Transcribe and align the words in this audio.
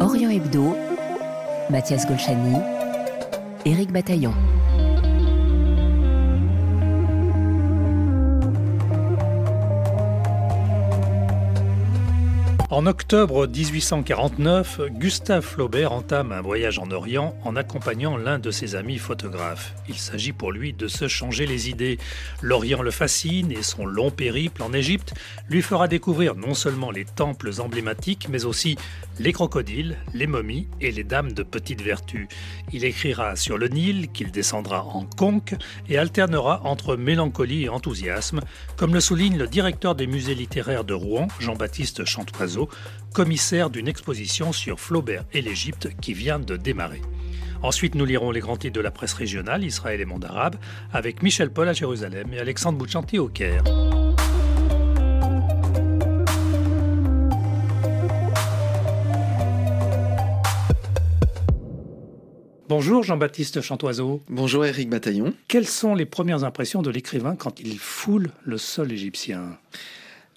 Orient 0.00 0.30
Hebdo, 0.30 0.74
Mathias 1.68 2.06
Golchani, 2.06 2.56
Éric 3.66 3.92
Bataillon. 3.92 4.32
En 12.72 12.86
octobre 12.86 13.48
1849, 13.48 14.82
Gustave 14.92 15.42
Flaubert 15.42 15.90
entame 15.90 16.30
un 16.30 16.40
voyage 16.40 16.78
en 16.78 16.92
Orient 16.92 17.34
en 17.42 17.56
accompagnant 17.56 18.16
l'un 18.16 18.38
de 18.38 18.52
ses 18.52 18.76
amis 18.76 18.98
photographes. 18.98 19.74
Il 19.88 19.96
s'agit 19.96 20.30
pour 20.30 20.52
lui 20.52 20.72
de 20.72 20.86
se 20.86 21.08
changer 21.08 21.46
les 21.46 21.68
idées. 21.68 21.98
L'Orient 22.42 22.82
le 22.82 22.92
fascine 22.92 23.50
et 23.50 23.64
son 23.64 23.86
long 23.86 24.12
périple 24.12 24.62
en 24.62 24.72
Égypte 24.72 25.14
lui 25.48 25.62
fera 25.62 25.88
découvrir 25.88 26.36
non 26.36 26.54
seulement 26.54 26.92
les 26.92 27.04
temples 27.04 27.50
emblématiques, 27.58 28.28
mais 28.30 28.44
aussi 28.44 28.76
les 29.18 29.32
crocodiles, 29.32 29.96
les 30.14 30.28
momies 30.28 30.68
et 30.80 30.92
les 30.92 31.02
dames 31.02 31.32
de 31.32 31.42
petite 31.42 31.82
vertu. 31.82 32.28
Il 32.72 32.84
écrira 32.84 33.34
sur 33.34 33.58
le 33.58 33.66
Nil 33.66 34.12
qu'il 34.12 34.30
descendra 34.30 34.84
en 34.84 35.06
conque 35.06 35.56
et 35.88 35.98
alternera 35.98 36.60
entre 36.62 36.94
mélancolie 36.94 37.64
et 37.64 37.68
enthousiasme, 37.68 38.40
comme 38.76 38.94
le 38.94 39.00
souligne 39.00 39.38
le 39.38 39.48
directeur 39.48 39.96
des 39.96 40.06
musées 40.06 40.36
littéraires 40.36 40.84
de 40.84 40.94
Rouen, 40.94 41.26
Jean-Baptiste 41.40 42.04
Chantoiseau, 42.04 42.59
commissaire 43.14 43.70
d'une 43.70 43.88
exposition 43.88 44.52
sur 44.52 44.80
Flaubert 44.80 45.24
et 45.32 45.42
l'Égypte 45.42 45.88
qui 46.00 46.14
vient 46.14 46.38
de 46.38 46.56
démarrer. 46.56 47.02
Ensuite, 47.62 47.94
nous 47.94 48.04
lirons 48.04 48.30
les 48.30 48.40
grands 48.40 48.56
titres 48.56 48.76
de 48.76 48.80
la 48.80 48.90
presse 48.90 49.12
régionale, 49.12 49.64
Israël 49.64 50.00
et 50.00 50.06
monde 50.06 50.24
arabe, 50.24 50.56
avec 50.92 51.22
Michel 51.22 51.50
Paul 51.50 51.68
à 51.68 51.72
Jérusalem 51.72 52.32
et 52.32 52.38
Alexandre 52.38 52.78
Bouchanti 52.78 53.18
au 53.18 53.28
Caire. 53.28 53.64
Bonjour 62.70 63.02
Jean-Baptiste 63.02 63.62
Chantoiseau. 63.62 64.22
Bonjour 64.28 64.64
Éric 64.64 64.88
Bataillon. 64.88 65.34
Quelles 65.48 65.66
sont 65.66 65.96
les 65.96 66.06
premières 66.06 66.44
impressions 66.44 66.82
de 66.82 66.90
l'écrivain 66.90 67.34
quand 67.34 67.58
il 67.58 67.78
foule 67.80 68.30
le 68.44 68.58
sol 68.58 68.92
égyptien? 68.92 69.58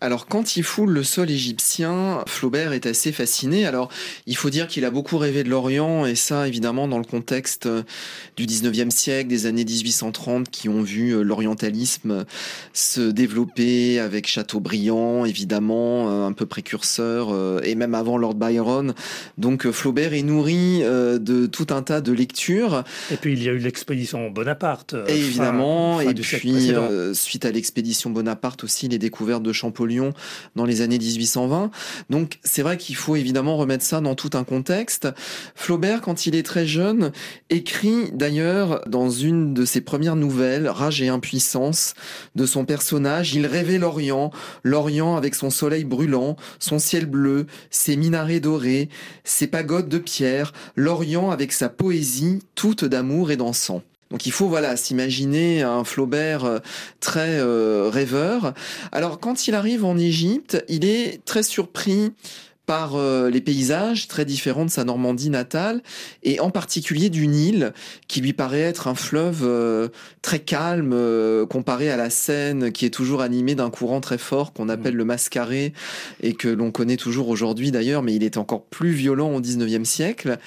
Alors 0.04 0.28
quand 0.28 0.58
il 0.58 0.64
foule 0.64 0.90
le 0.90 1.02
sol 1.02 1.32
égyptien, 1.32 2.26
Flaubert 2.28 2.74
est 2.74 2.86
assez 2.86 3.14
fasciné. 3.14 3.66
Alors 3.66 3.88
il 4.28 4.36
faut 4.36 4.50
dire 4.50 4.68
qu'il 4.68 4.84
a 4.84 4.92
beaucoup 4.92 5.18
rêvé 5.18 5.46
de 5.46 5.50
l'Orient 5.50 6.06
et 6.06 6.16
ça 6.16 6.46
évidemment 6.46 6.90
dans 6.90 6.98
le 6.98 7.06
contexte 7.06 7.68
euh, 7.68 7.84
du 8.36 8.46
19e 8.46 8.90
siècle, 8.90 9.30
des 9.30 9.46
années 9.46 9.64
1830 9.64 10.50
qui 10.50 10.68
ont 10.68 10.82
vu 10.82 11.12
euh, 11.12 11.22
l'orientalisme 11.22 12.26
se 12.74 13.00
développer 13.00 14.02
avec 14.02 14.28
Chateaubriand 14.28 15.24
évidemment, 15.24 16.10
euh, 16.10 16.28
un 16.28 16.34
peu 16.34 16.46
précurseur 16.46 17.64
et 17.64 17.76
même 17.76 17.96
avant 17.96 18.18
Lord 18.18 18.36
Byron. 18.36 18.94
Donc 19.38 19.72
Flaubert 19.72 20.14
est 20.14 20.22
nourri 20.22 20.82
de 20.82 21.46
tout 21.46 21.68
un 21.70 21.82
tas 21.82 22.02
de 22.02 22.12
lectures. 22.12 22.84
Et 23.10 23.16
puis 23.16 23.32
il 23.32 23.42
y 23.42 23.48
a 23.48 23.54
eu 23.54 23.58
l'expédition 23.58 24.30
Bonaparte. 24.30 24.96
Et 25.08 25.16
évidemment, 25.16 26.02
et 26.02 26.14
puis 26.14 26.74
suite 27.14 27.46
à 27.46 27.52
l'expédition 27.52 28.10
Bonaparte 28.10 28.66
aussi 28.66 28.90
les 28.90 28.98
découvertes 28.98 29.44
de 29.44 29.54
Champollion 29.54 29.93
dans 30.56 30.66
les 30.66 30.82
années 30.82 30.98
1820. 30.98 31.72
Donc 32.10 32.40
c'est 32.44 32.62
vrai 32.62 32.78
qu'il 32.78 32.96
faut 32.96 33.16
évidemment 33.16 33.58
remettre 33.58 33.84
ça 33.84 34.02
dans 34.02 34.16
tout 34.16 34.32
un 34.34 34.44
contexte. 34.44 35.08
Flaubert, 35.56 36.02
quand 36.02 36.26
il 36.26 36.36
est 36.36 36.44
très 36.44 36.66
jeune, 36.66 37.12
écrit 37.50 38.12
d'ailleurs 38.14 38.82
dans 38.88 39.10
une 39.10 39.54
de 39.54 39.66
ses 39.66 39.82
premières 39.82 40.16
nouvelles, 40.16 40.68
Rage 40.68 41.02
et 41.02 41.10
impuissance, 41.10 41.94
de 42.36 42.46
son 42.46 42.66
personnage, 42.66 43.34
il 43.34 43.46
rêvait 43.46 43.78
l'Orient, 43.78 44.32
l'Orient 44.64 45.16
avec 45.16 45.36
son 45.36 45.50
soleil 45.50 45.84
brûlant, 45.84 46.36
son 46.60 46.80
ciel 46.80 47.06
bleu, 47.06 47.48
ses 47.70 47.96
minarets 47.96 48.40
dorés, 48.40 48.90
ses 49.24 49.48
pagodes 49.48 49.90
de 49.90 49.98
pierre, 49.98 50.54
l'Orient 50.76 51.32
avec 51.32 51.52
sa 51.52 51.70
poésie 51.70 52.40
toute 52.56 52.86
d'amour 52.86 53.32
et 53.32 53.38
d'encens. 53.38 53.82
Donc 54.14 54.28
il 54.28 54.32
faut 54.32 54.48
voilà 54.48 54.78
s'imaginer 54.78 55.64
un 55.64 55.84
Flaubert 55.84 56.46
euh, 56.46 56.60
très 57.00 57.40
euh, 57.40 57.90
rêveur. 57.92 58.54
Alors 58.92 59.20
quand 59.20 59.48
il 59.48 59.56
arrive 59.56 59.84
en 59.84 59.98
Égypte, 59.98 60.64
il 60.70 60.86
est 60.86 61.26
très 61.26 61.42
surpris 61.42 62.14
par 62.66 62.96
euh, 62.96 63.30
les 63.30 63.42
paysages 63.42 64.08
très 64.08 64.26
différents 64.26 64.66
de 64.66 64.70
sa 64.70 64.84
Normandie 64.84 65.30
natale 65.30 65.82
et 66.24 66.40
en 66.40 66.50
particulier 66.50 67.10
du 67.10 67.28
Nil 67.28 67.74
qui 68.08 68.22
lui 68.22 68.34
paraît 68.34 68.62
être 68.62 68.88
un 68.88 68.96
fleuve 68.96 69.92
très 70.22 70.40
calme 70.40 70.96
comparé 71.50 71.90
à 71.92 71.98
la 71.98 72.10
Seine 72.10 72.72
qui 72.72 72.86
est 72.86 72.90
toujours 72.90 73.22
animée 73.22 73.56
d'un 73.56 73.70
courant 73.70 74.02
très 74.02 74.18
fort 74.18 74.54
qu'on 74.54 74.70
appelle 74.70 74.96
le 74.96 75.06
mascaré 75.06 75.74
et 76.22 76.34
que 76.34 76.48
l'on 76.48 76.72
connaît 76.72 76.98
toujours 76.98 77.30
aujourd'hui 77.30 77.72
d'ailleurs 77.72 78.04
mais 78.04 78.16
il 78.16 78.24
est 78.24 78.38
encore 78.38 78.66
plus 78.66 78.92
violent 78.92 79.34
au 79.34 79.42
19e 79.42 79.86
siècle 79.86 80.38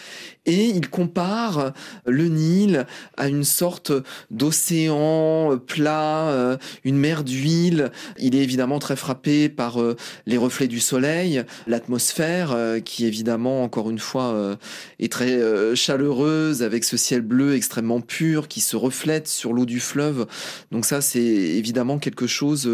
et 0.46 0.66
il 0.66 0.88
compare 0.88 1.72
le 2.06 2.28
Nil 2.28 2.86
à 3.16 3.28
une 3.28 3.44
sorte 3.44 3.92
d'océan 4.30 5.58
plat, 5.66 6.28
euh, 6.28 6.56
une 6.84 6.96
mer 6.96 7.24
d'huile. 7.24 7.90
Il 8.18 8.36
est 8.36 8.42
évidemment 8.42 8.78
très 8.78 8.96
frappé 8.96 9.48
par 9.48 9.80
euh, 9.80 9.96
les 10.26 10.36
reflets 10.36 10.68
du 10.68 10.80
soleil, 10.80 11.42
l'atmosphère 11.66 12.05
euh, 12.20 12.80
qui 12.80 13.06
évidemment 13.06 13.62
encore 13.62 13.90
une 13.90 13.98
fois 13.98 14.56
est 14.98 15.12
très 15.12 15.40
chaleureuse 15.74 16.62
avec 16.62 16.84
ce 16.84 16.96
ciel 16.96 17.20
bleu 17.20 17.54
extrêmement 17.54 18.00
pur 18.00 18.48
qui 18.48 18.60
se 18.60 18.76
reflète 18.76 19.28
sur 19.28 19.52
l'eau 19.52 19.66
du 19.66 19.80
fleuve. 19.80 20.26
Donc 20.70 20.84
ça 20.84 21.00
c'est 21.00 21.20
évidemment 21.20 21.98
quelque 21.98 22.26
chose 22.26 22.70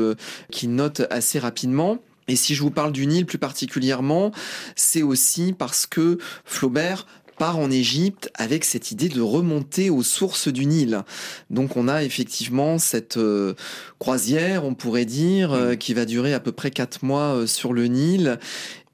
qu'il 0.50 0.74
note 0.74 1.02
assez 1.10 1.38
rapidement. 1.38 1.98
Et 2.28 2.36
si 2.36 2.54
je 2.54 2.62
vous 2.62 2.70
parle 2.70 2.92
du 2.92 3.06
Nil 3.06 3.26
plus 3.26 3.38
particulièrement, 3.38 4.30
c'est 4.76 5.02
aussi 5.02 5.52
parce 5.52 5.86
que 5.86 6.18
Flaubert 6.44 7.06
part 7.42 7.58
en 7.58 7.70
Égypte 7.70 8.30
avec 8.34 8.64
cette 8.64 8.90
idée 8.90 9.08
de 9.08 9.20
remonter 9.20 9.90
aux 9.90 10.02
sources 10.02 10.48
du 10.48 10.66
Nil. 10.66 11.02
Donc 11.50 11.76
on 11.76 11.88
a 11.88 12.04
effectivement 12.04 12.78
cette 12.78 13.16
euh, 13.16 13.54
croisière, 13.98 14.64
on 14.64 14.74
pourrait 14.74 15.04
dire, 15.04 15.52
euh, 15.52 15.72
mm. 15.72 15.76
qui 15.76 15.94
va 15.94 16.04
durer 16.04 16.34
à 16.34 16.40
peu 16.40 16.52
près 16.52 16.70
quatre 16.70 17.04
mois 17.04 17.34
euh, 17.34 17.46
sur 17.46 17.72
le 17.72 17.86
Nil 17.86 18.38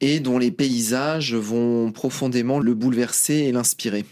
et 0.00 0.20
dont 0.20 0.38
les 0.38 0.50
paysages 0.50 1.34
vont 1.34 1.92
profondément 1.92 2.58
le 2.58 2.74
bouleverser 2.74 3.34
et 3.34 3.52
l'inspirer. 3.52 4.04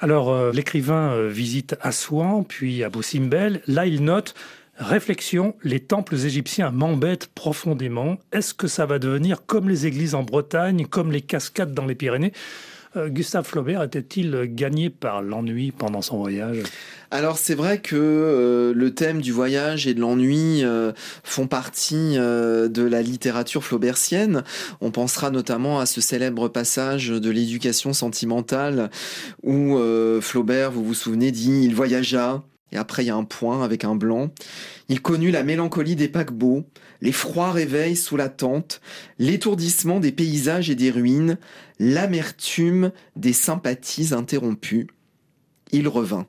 Alors 0.00 0.52
l'écrivain 0.52 1.28
visite 1.28 1.76
Assouan, 1.80 2.44
puis 2.44 2.84
Abou 2.84 3.02
Simbel. 3.02 3.60
Là 3.66 3.86
il 3.86 4.04
note 4.04 4.34
Réflexion, 4.78 5.54
les 5.62 5.80
temples 5.80 6.16
égyptiens 6.16 6.70
m'embêtent 6.70 7.28
profondément. 7.28 8.18
Est-ce 8.30 8.52
que 8.52 8.68
ça 8.68 8.84
va 8.84 8.98
devenir 8.98 9.46
comme 9.46 9.70
les 9.70 9.86
églises 9.86 10.14
en 10.14 10.22
Bretagne, 10.22 10.84
comme 10.84 11.12
les 11.12 11.22
cascades 11.22 11.72
dans 11.72 11.86
les 11.86 11.94
Pyrénées? 11.94 12.32
euh, 12.34 12.75
Gustave 13.08 13.46
Flaubert 13.46 13.82
était-il 13.82 14.46
gagné 14.46 14.90
par 14.90 15.22
l'ennui 15.22 15.72
pendant 15.72 16.02
son 16.02 16.18
voyage? 16.18 16.62
Alors 17.10 17.38
c'est 17.38 17.54
vrai 17.54 17.80
que 17.80 17.96
euh, 17.96 18.72
le 18.74 18.94
thème 18.94 19.20
du 19.20 19.32
voyage 19.32 19.86
et 19.86 19.94
de 19.94 20.00
l'ennui 20.00 20.64
euh, 20.64 20.92
font 21.22 21.46
partie 21.46 22.16
de 22.16 22.82
la 22.82 23.02
littérature 23.02 23.62
flaubertienne. 23.64 24.42
On 24.80 24.90
pensera 24.90 25.30
notamment 25.30 25.78
à 25.78 25.86
ce 25.86 26.00
célèbre 26.00 26.48
passage 26.48 27.08
de 27.08 27.30
l'éducation 27.30 27.92
sentimentale 27.92 28.90
où 29.42 29.78
Flaubert, 30.20 30.72
vous 30.72 30.84
vous 30.84 30.94
souvenez, 30.94 31.30
dit 31.30 31.62
il 31.64 31.74
voyagea 31.74 32.42
et 32.72 32.76
après, 32.76 33.04
il 33.04 33.06
y 33.06 33.10
a 33.10 33.16
un 33.16 33.24
point 33.24 33.64
avec 33.64 33.84
un 33.84 33.94
blanc. 33.94 34.30
Il 34.88 35.00
connut 35.00 35.30
la 35.30 35.44
mélancolie 35.44 35.96
des 35.96 36.08
paquebots, 36.08 36.64
les 37.00 37.12
froids 37.12 37.52
réveils 37.52 37.96
sous 37.96 38.16
la 38.16 38.28
tente, 38.28 38.80
l'étourdissement 39.18 40.00
des 40.00 40.12
paysages 40.12 40.68
et 40.68 40.74
des 40.74 40.90
ruines, 40.90 41.38
l'amertume 41.78 42.92
des 43.16 43.32
sympathies 43.32 44.14
interrompues. 44.14 44.88
Il 45.72 45.88
revint. 45.88 46.26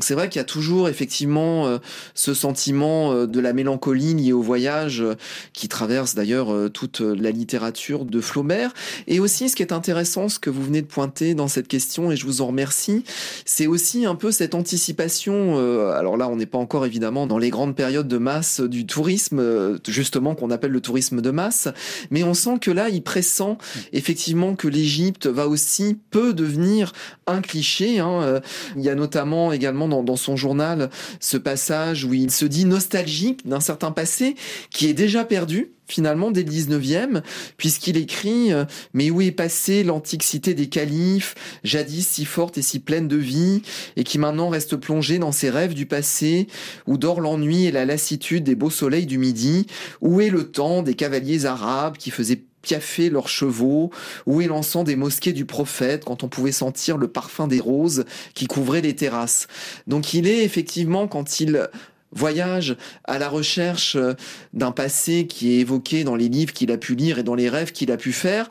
Donc 0.00 0.06
c'est 0.06 0.14
vrai 0.14 0.30
qu'il 0.30 0.38
y 0.38 0.40
a 0.40 0.44
toujours 0.44 0.88
effectivement 0.88 1.66
euh, 1.66 1.76
ce 2.14 2.32
sentiment 2.32 3.12
euh, 3.12 3.26
de 3.26 3.38
la 3.38 3.52
mélancolie 3.52 4.14
liée 4.14 4.32
au 4.32 4.40
voyage 4.40 5.02
euh, 5.02 5.14
qui 5.52 5.68
traverse 5.68 6.14
d'ailleurs 6.14 6.70
toute 6.72 7.00
la 7.00 7.30
littérature 7.30 8.06
de 8.06 8.22
Flaubert. 8.22 8.72
Et 9.08 9.20
aussi 9.20 9.50
ce 9.50 9.56
qui 9.56 9.62
est 9.62 9.74
intéressant, 9.74 10.30
ce 10.30 10.38
que 10.38 10.48
vous 10.48 10.64
venez 10.64 10.80
de 10.80 10.86
pointer 10.86 11.34
dans 11.34 11.48
cette 11.48 11.68
question, 11.68 12.10
et 12.10 12.16
je 12.16 12.24
vous 12.24 12.40
en 12.40 12.46
remercie, 12.46 13.04
c'est 13.44 13.66
aussi 13.66 14.06
un 14.06 14.14
peu 14.14 14.32
cette 14.32 14.54
anticipation. 14.54 15.58
alors 15.90 16.16
là, 16.16 16.28
on 16.28 16.36
n'est 16.36 16.46
pas 16.46 16.56
encore 16.56 16.86
évidemment 16.86 17.26
dans 17.26 17.36
les 17.36 17.50
grandes 17.50 17.76
périodes 17.76 18.08
de 18.08 18.16
masse 18.16 18.60
du 18.62 18.86
tourisme, 18.86 19.78
justement 19.86 20.34
qu'on 20.34 20.50
appelle 20.50 20.70
le 20.70 20.80
tourisme 20.80 21.20
de 21.20 21.30
masse, 21.30 21.68
mais 22.10 22.24
on 22.24 22.32
sent 22.32 22.58
que 22.60 22.70
là, 22.70 22.88
il 22.88 23.02
pressent 23.02 23.58
effectivement 23.92 24.54
que 24.54 24.68
l'Égypte 24.68 25.26
va 25.26 25.46
aussi 25.46 25.98
peu 26.10 26.32
devenir 26.32 26.92
un 27.26 27.42
cliché. 27.42 27.98
Hein. 27.98 28.40
Il 28.76 28.82
y 28.82 28.88
a 28.88 28.94
notamment 28.94 29.52
également 29.52 29.89
dans, 29.90 30.16
son 30.16 30.36
journal 30.36 30.90
ce 31.20 31.36
passage 31.36 32.04
où 32.04 32.14
il 32.14 32.30
se 32.30 32.44
dit 32.44 32.64
nostalgique 32.64 33.46
d'un 33.46 33.60
certain 33.60 33.90
passé 33.90 34.34
qui 34.70 34.86
est 34.86 34.94
déjà 34.94 35.24
perdu 35.24 35.72
finalement 35.90 36.30
dès 36.30 36.44
le 36.44 36.50
19e, 36.50 37.22
puisqu'il 37.56 37.96
écrit 37.96 38.52
euh, 38.52 38.64
Mais 38.94 39.10
où 39.10 39.20
est 39.20 39.32
passée 39.32 39.82
l'antique 39.82 40.22
cité 40.22 40.54
des 40.54 40.68
califes, 40.68 41.34
jadis 41.64 42.06
si 42.06 42.24
forte 42.24 42.58
et 42.58 42.62
si 42.62 42.78
pleine 42.78 43.08
de 43.08 43.16
vie, 43.16 43.62
et 43.96 44.04
qui 44.04 44.18
maintenant 44.18 44.48
reste 44.48 44.76
plongée 44.76 45.18
dans 45.18 45.32
ses 45.32 45.50
rêves 45.50 45.74
du 45.74 45.86
passé, 45.86 46.46
où 46.86 46.96
dort 46.96 47.20
l'ennui 47.20 47.66
et 47.66 47.72
la 47.72 47.84
lassitude 47.84 48.44
des 48.44 48.54
beaux 48.54 48.70
soleils 48.70 49.06
du 49.06 49.18
midi, 49.18 49.66
où 50.00 50.20
est 50.20 50.30
le 50.30 50.50
temps 50.50 50.82
des 50.82 50.94
cavaliers 50.94 51.44
arabes 51.44 51.96
qui 51.96 52.10
faisaient 52.10 52.42
piaffer 52.62 53.10
leurs 53.10 53.28
chevaux, 53.28 53.90
est 54.26 54.46
l'encens 54.46 54.84
des 54.84 54.96
mosquées 54.96 55.32
du 55.32 55.44
prophète 55.44 56.04
quand 56.04 56.24
on 56.24 56.28
pouvait 56.28 56.52
sentir 56.52 56.96
le 56.96 57.08
parfum 57.08 57.46
des 57.46 57.60
roses 57.60 58.04
qui 58.34 58.46
couvraient 58.46 58.80
les 58.80 58.96
terrasses. 58.96 59.46
Donc 59.86 60.14
il 60.14 60.26
est 60.26 60.44
effectivement 60.44 61.08
quand 61.08 61.40
il 61.40 61.68
voyage 62.12 62.76
à 63.04 63.18
la 63.18 63.28
recherche 63.28 63.96
euh, 63.96 64.14
d'un 64.52 64.72
passé 64.72 65.26
qui 65.26 65.52
est 65.52 65.60
évoqué 65.60 66.04
dans 66.04 66.16
les 66.16 66.28
livres 66.28 66.52
qu'il 66.52 66.72
a 66.72 66.76
pu 66.76 66.94
lire 66.94 67.18
et 67.18 67.22
dans 67.22 67.34
les 67.34 67.48
rêves 67.48 67.72
qu'il 67.72 67.92
a 67.92 67.96
pu 67.96 68.12
faire. 68.12 68.50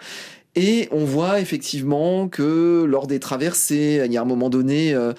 Et 0.56 0.90
on 0.92 1.06
voit 1.06 1.40
effectivement 1.40 2.28
que 2.28 2.84
lors 2.88 3.06
des 3.06 3.20
traversées, 3.20 4.02
il 4.06 4.12
y 4.12 4.18
a 4.18 4.22
un 4.22 4.26
moment 4.26 4.50
donné, 4.50 4.94
euh, 4.94 5.14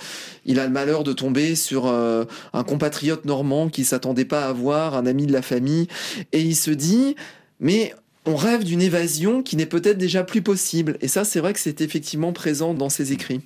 il 0.45 0.59
a 0.59 0.67
le 0.67 0.73
malheur 0.73 1.05
de 1.05 1.13
tomber 1.13 1.55
sur 1.55 1.87
euh, 1.87 2.25
un 2.53 2.65
compatriote 2.65 3.25
normand 3.25 3.69
qu'il 3.69 3.85
s'attendait 3.85 4.25
pas 4.25 4.47
à 4.47 4.53
voir, 4.53 4.97
un 4.97 5.07
ami 5.07 5.27
de 5.27 5.33
la 5.33 5.43
famille, 5.43 5.87
et 6.33 6.41
il 6.41 6.57
se 6.57 6.73
dit, 6.73 7.15
mais 7.61 7.95
on 8.27 8.37
rêve 8.37 8.65
d'une 8.65 8.83
évasion 8.83 9.43
qui 9.43 9.57
n'est 9.57 9.67
peut-être 9.67 9.97
déjà 9.97 10.25
plus 10.25 10.43
possible. 10.43 10.99
Et 11.01 11.09
ça, 11.09 11.25
c'est 11.25 11.41
vrai 11.41 11.53
que 11.55 11.59
c'est 11.59 11.81
effectivement 11.81 12.33
présent 12.33 12.75
dans 12.75 12.91
ses 12.91 13.13
écrits. 13.13 13.41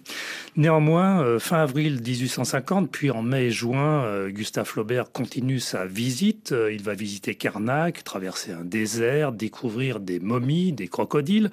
Néanmoins, 0.56 1.22
euh, 1.22 1.38
fin 1.38 1.58
avril 1.58 2.00
1850, 2.04 2.90
puis 2.90 3.10
en 3.10 3.22
mai 3.22 3.46
et 3.46 3.50
juin, 3.50 4.04
euh, 4.04 4.30
Gustave 4.30 4.66
Flaubert 4.66 5.12
continue 5.12 5.60
sa 5.60 5.86
visite. 5.86 6.52
Euh, 6.52 6.72
il 6.72 6.82
va 6.82 6.94
visiter 6.94 7.36
Karnak, 7.36 8.02
traverser 8.02 8.52
un 8.52 8.64
désert, 8.64 9.30
découvrir 9.30 10.00
des 10.00 10.18
momies, 10.18 10.72
des 10.72 10.88
crocodiles. 10.88 11.50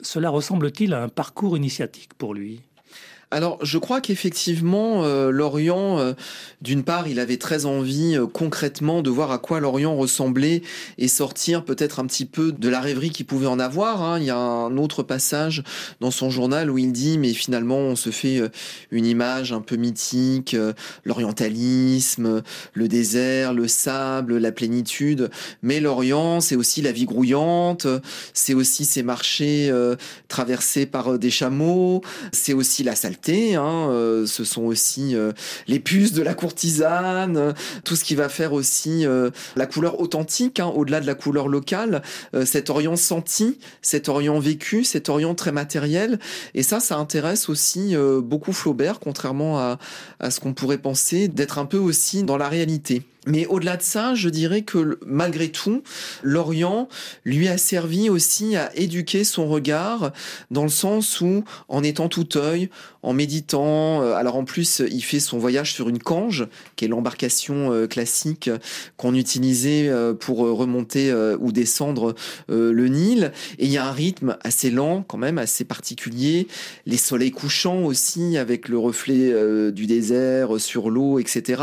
Cela 0.00 0.30
ressemble-t-il 0.30 0.94
à 0.94 1.02
un 1.02 1.08
parcours 1.08 1.56
initiatique 1.56 2.14
pour 2.14 2.34
lui? 2.34 2.60
Alors, 3.30 3.58
je 3.62 3.78
crois 3.78 4.00
qu'effectivement, 4.00 5.04
euh, 5.04 5.30
l'Orient, 5.30 5.98
euh, 5.98 6.12
d'une 6.62 6.84
part, 6.84 7.08
il 7.08 7.18
avait 7.18 7.36
très 7.36 7.66
envie 7.66 8.16
euh, 8.16 8.26
concrètement 8.26 9.02
de 9.02 9.10
voir 9.10 9.32
à 9.32 9.38
quoi 9.38 9.60
l'Orient 9.60 9.96
ressemblait 9.96 10.62
et 10.98 11.08
sortir 11.08 11.64
peut-être 11.64 12.00
un 12.00 12.06
petit 12.06 12.26
peu 12.26 12.52
de 12.52 12.68
la 12.68 12.80
rêverie 12.80 13.10
qu'il 13.10 13.26
pouvait 13.26 13.46
en 13.46 13.58
avoir. 13.58 14.02
Hein. 14.02 14.18
Il 14.20 14.26
y 14.26 14.30
a 14.30 14.36
un 14.36 14.76
autre 14.76 15.02
passage 15.02 15.62
dans 16.00 16.10
son 16.10 16.30
journal 16.30 16.70
où 16.70 16.78
il 16.78 16.92
dit, 16.92 17.18
mais 17.18 17.32
finalement, 17.32 17.78
on 17.78 17.96
se 17.96 18.10
fait 18.10 18.40
une 18.90 19.06
image 19.06 19.52
un 19.52 19.60
peu 19.60 19.76
mythique, 19.76 20.56
l'orientalisme, 21.04 22.42
le 22.72 22.88
désert, 22.88 23.52
le 23.52 23.68
sable, 23.68 24.38
la 24.38 24.52
plénitude. 24.52 25.30
Mais 25.62 25.80
l'Orient, 25.80 26.40
c'est 26.40 26.56
aussi 26.56 26.82
la 26.82 26.92
vie 26.92 27.06
grouillante, 27.06 27.86
c'est 28.32 28.54
aussi 28.54 28.84
ces 28.84 29.02
marchés 29.02 29.72
traversés 30.28 30.86
par 30.86 31.18
des 31.18 31.30
chameaux, 31.30 32.02
c'est 32.32 32.52
aussi 32.52 32.82
la 32.82 32.94
Hein, 33.28 33.88
euh, 33.90 34.26
ce 34.26 34.44
sont 34.44 34.62
aussi 34.62 35.14
euh, 35.14 35.32
les 35.66 35.80
puces 35.80 36.12
de 36.12 36.22
la 36.22 36.34
courtisane, 36.34 37.54
tout 37.84 37.96
ce 37.96 38.04
qui 38.04 38.14
va 38.14 38.28
faire 38.28 38.52
aussi 38.52 39.06
euh, 39.06 39.30
la 39.56 39.66
couleur 39.66 40.00
authentique, 40.00 40.60
hein, 40.60 40.66
au-delà 40.74 41.00
de 41.00 41.06
la 41.06 41.14
couleur 41.14 41.48
locale, 41.48 42.02
cet 42.44 42.70
Orient 42.70 42.96
senti, 42.96 43.58
cet 43.82 44.08
Orient 44.08 44.38
vécu, 44.38 44.84
cet 44.84 45.08
Orient 45.08 45.34
très 45.34 45.52
matériel. 45.52 46.18
Et 46.54 46.62
ça, 46.62 46.80
ça 46.80 46.96
intéresse 46.96 47.48
aussi 47.48 47.94
beaucoup 48.22 48.52
Flaubert, 48.52 49.00
contrairement 49.00 49.58
à 50.20 50.30
ce 50.30 50.40
qu'on 50.40 50.54
pourrait 50.54 50.78
penser, 50.78 51.28
d'être 51.28 51.58
un 51.58 51.66
peu 51.66 51.78
aussi 51.78 52.22
dans 52.22 52.36
la 52.36 52.48
réalité. 52.48 53.02
Mais 53.26 53.46
au-delà 53.46 53.76
de 53.76 53.82
ça, 53.82 54.14
je 54.14 54.28
dirais 54.28 54.62
que 54.62 54.98
malgré 55.06 55.48
tout, 55.48 55.82
l'Orient 56.22 56.88
lui 57.24 57.48
a 57.48 57.58
servi 57.58 58.10
aussi 58.10 58.56
à 58.56 58.74
éduquer 58.76 59.24
son 59.24 59.48
regard 59.48 60.12
dans 60.50 60.64
le 60.64 60.68
sens 60.68 61.20
où, 61.20 61.44
en 61.68 61.82
étant 61.82 62.08
tout 62.08 62.36
œil, 62.36 62.68
en 63.04 63.12
méditant, 63.12 64.02
euh, 64.02 64.14
alors 64.14 64.36
en 64.36 64.44
plus, 64.44 64.82
il 64.90 65.02
fait 65.02 65.20
son 65.20 65.38
voyage 65.38 65.74
sur 65.74 65.88
une 65.88 65.98
cange, 65.98 66.46
qui 66.74 66.86
est 66.86 66.88
l'embarcation 66.88 67.70
euh, 67.70 67.86
classique 67.86 68.50
qu'on 68.96 69.14
utilisait 69.14 69.88
euh, 69.88 70.14
pour 70.14 70.38
remonter 70.38 71.12
ou 71.38 71.52
descendre 71.52 72.14
le 72.48 72.88
Nil. 72.88 73.32
Et 73.58 73.66
il 73.66 73.70
y 73.70 73.78
a 73.78 73.86
un 73.86 73.92
rythme 73.92 74.36
assez 74.42 74.70
lent, 74.70 75.04
quand 75.06 75.18
même, 75.18 75.38
assez 75.38 75.64
particulier. 75.64 76.48
Les 76.86 76.96
soleils 76.96 77.30
couchants 77.30 77.84
aussi, 77.84 78.38
avec 78.38 78.68
le 78.68 78.78
reflet 78.78 79.32
du 79.72 79.86
désert 79.86 80.58
sur 80.58 80.90
l'eau, 80.90 81.18
etc. 81.18 81.62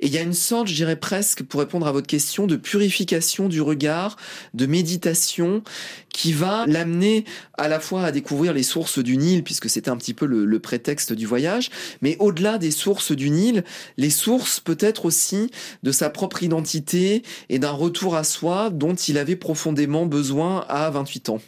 Et 0.00 0.06
il 0.06 0.12
y 0.12 0.18
a 0.18 0.22
une 0.22 0.32
sorte, 0.32 0.66
je 0.66 0.74
presque, 0.96 1.42
pour 1.42 1.60
répondre 1.60 1.86
à 1.86 1.92
votre 1.92 2.06
question, 2.06 2.46
de 2.46 2.56
purification 2.56 3.48
du 3.48 3.60
regard, 3.60 4.16
de 4.52 4.66
méditation, 4.66 5.62
qui 6.10 6.32
va 6.32 6.64
l'amener 6.66 7.24
à 7.58 7.68
la 7.68 7.80
fois 7.80 8.04
à 8.04 8.12
découvrir 8.12 8.52
les 8.52 8.62
sources 8.62 8.98
du 8.98 9.16
Nil, 9.16 9.42
puisque 9.42 9.68
c'était 9.68 9.90
un 9.90 9.96
petit 9.96 10.14
peu 10.14 10.26
le, 10.26 10.58
prétexte 10.58 11.12
du 11.12 11.26
voyage, 11.26 11.70
mais 12.00 12.16
au-delà 12.20 12.58
des 12.58 12.70
sources 12.70 13.12
du 13.12 13.30
Nil, 13.30 13.64
les 13.96 14.10
sources 14.10 14.60
peut-être 14.60 15.04
aussi 15.04 15.50
de 15.82 15.92
sa 15.92 16.10
propre 16.10 16.42
identité 16.42 17.22
et 17.48 17.58
d'un 17.58 17.72
retour 17.72 18.16
à 18.16 18.24
soi 18.24 18.70
dont 18.70 18.94
il 18.94 19.18
avait 19.18 19.36
profondément 19.36 20.06
besoin 20.06 20.64
à 20.68 20.88
28 20.90 21.30
ans. 21.30 21.40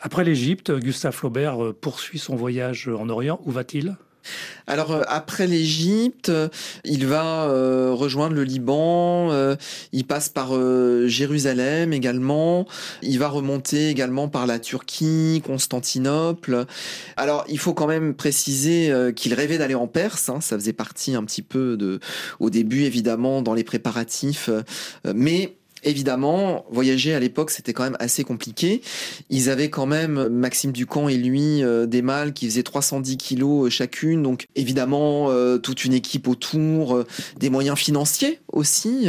Après 0.00 0.24
l'Égypte, 0.24 0.72
Gustave 0.72 1.14
Flaubert 1.14 1.62
euh, 1.62 1.72
poursuit 1.72 2.18
son 2.18 2.36
voyage 2.36 2.88
en 2.88 3.08
Orient. 3.08 3.40
Où 3.44 3.50
va-t-il? 3.50 3.96
Alors 4.66 4.92
euh, 4.92 5.02
après 5.08 5.46
l'Égypte, 5.46 6.32
il 6.84 7.06
va 7.06 7.44
euh, 7.44 7.92
rejoindre 7.92 8.34
le 8.34 8.44
Liban, 8.44 9.30
euh, 9.30 9.56
il 9.92 10.06
passe 10.06 10.28
par 10.28 10.52
Jérusalem 11.06 11.92
également, 11.92 12.66
il 13.02 13.18
va 13.18 13.28
remonter 13.28 13.88
également 13.88 14.28
par 14.28 14.46
la 14.46 14.58
Turquie, 14.58 15.42
Constantinople. 15.44 16.66
Alors 17.16 17.44
il 17.48 17.58
faut 17.58 17.74
quand 17.74 17.86
même 17.86 18.14
préciser 18.14 18.92
qu'il 19.14 19.34
rêvait 19.34 19.58
d'aller 19.58 19.74
en 19.74 19.86
Perse, 19.86 20.28
hein, 20.28 20.40
ça 20.40 20.56
faisait 20.56 20.72
partie 20.72 21.14
un 21.14 21.24
petit 21.24 21.42
peu 21.42 21.76
de, 21.76 22.00
au 22.40 22.50
début 22.50 22.82
évidemment 22.82 23.42
dans 23.42 23.54
les 23.54 23.64
préparatifs, 23.64 24.50
mais 25.04 25.55
Évidemment, 25.82 26.64
voyager 26.70 27.14
à 27.14 27.20
l'époque, 27.20 27.50
c'était 27.50 27.74
quand 27.74 27.84
même 27.84 27.98
assez 28.00 28.24
compliqué. 28.24 28.80
Ils 29.28 29.50
avaient 29.50 29.68
quand 29.68 29.84
même, 29.84 30.28
Maxime 30.28 30.72
Ducamp 30.72 31.08
et 31.08 31.16
lui, 31.16 31.62
euh, 31.62 31.86
des 31.86 32.00
mâles 32.00 32.32
qui 32.32 32.46
faisaient 32.46 32.62
310 32.62 33.18
kilos 33.18 33.66
euh, 33.66 33.70
chacune. 33.70 34.22
Donc, 34.22 34.46
évidemment, 34.56 35.30
euh, 35.30 35.58
toute 35.58 35.84
une 35.84 35.92
équipe 35.92 36.28
autour, 36.28 37.04
des 37.38 37.50
moyens 37.50 37.78
financiers 37.78 38.40
aussi 38.52 39.08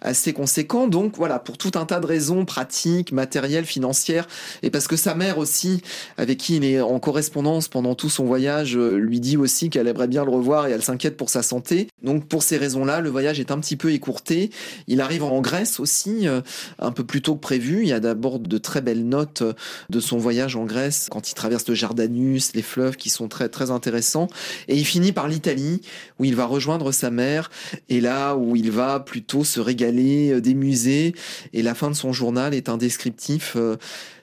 assez 0.00 0.32
conséquents. 0.32 0.88
Donc, 0.88 1.16
voilà, 1.16 1.38
pour 1.38 1.56
tout 1.56 1.70
un 1.76 1.86
tas 1.86 2.00
de 2.00 2.06
raisons 2.06 2.44
pratiques, 2.44 3.12
matérielles, 3.12 3.64
financières. 3.64 4.26
Et 4.62 4.70
parce 4.70 4.88
que 4.88 4.96
sa 4.96 5.14
mère 5.14 5.38
aussi, 5.38 5.82
avec 6.16 6.38
qui 6.38 6.56
il 6.56 6.64
est 6.64 6.80
en 6.80 6.98
correspondance 6.98 7.68
pendant 7.68 7.94
tout 7.94 8.10
son 8.10 8.24
voyage, 8.24 8.76
lui 8.76 9.20
dit 9.20 9.36
aussi 9.36 9.70
qu'elle 9.70 9.86
aimerait 9.86 10.08
bien 10.08 10.24
le 10.24 10.30
revoir 10.30 10.66
et 10.66 10.72
elle 10.72 10.82
s'inquiète 10.82 11.16
pour 11.16 11.30
sa 11.30 11.42
santé. 11.42 11.88
Donc, 12.02 12.26
pour 12.26 12.42
ces 12.42 12.56
raisons-là, 12.56 13.00
le 13.00 13.08
voyage 13.08 13.38
est 13.38 13.52
un 13.52 13.58
petit 13.60 13.76
peu 13.76 13.92
écourté. 13.92 14.50
Il 14.88 15.00
arrive 15.00 15.22
en 15.22 15.40
Grèce 15.40 15.78
aussi 15.78 16.07
euh, 16.26 16.40
un 16.78 16.92
peu 16.92 17.04
plus 17.04 17.22
tôt 17.22 17.34
que 17.34 17.40
prévu. 17.40 17.82
Il 17.82 17.88
y 17.88 17.92
a 17.92 18.00
d'abord 18.00 18.38
de 18.38 18.58
très 18.58 18.80
belles 18.80 19.06
notes 19.06 19.42
euh, 19.42 19.52
de 19.90 20.00
son 20.00 20.18
voyage 20.18 20.56
en 20.56 20.64
Grèce 20.64 21.08
quand 21.10 21.30
il 21.30 21.34
traverse 21.34 21.66
le 21.68 21.74
Jardanus, 21.74 22.54
les 22.54 22.62
fleuves 22.62 22.96
qui 22.96 23.10
sont 23.10 23.28
très 23.28 23.48
très 23.48 23.70
intéressants. 23.70 24.28
Et 24.68 24.76
il 24.76 24.84
finit 24.84 25.12
par 25.12 25.28
l'Italie 25.28 25.80
où 26.18 26.24
il 26.24 26.36
va 26.36 26.46
rejoindre 26.46 26.92
sa 26.92 27.10
mère 27.10 27.50
et 27.88 28.00
là 28.00 28.34
où 28.36 28.56
il 28.56 28.70
va 28.70 29.00
plutôt 29.00 29.44
se 29.44 29.60
régaler 29.60 30.32
euh, 30.32 30.40
des 30.40 30.54
musées. 30.54 31.14
Et 31.52 31.62
la 31.62 31.74
fin 31.74 31.90
de 31.90 31.96
son 31.96 32.12
journal 32.12 32.54
est 32.54 32.68
un 32.68 32.76
descriptif 32.76 33.56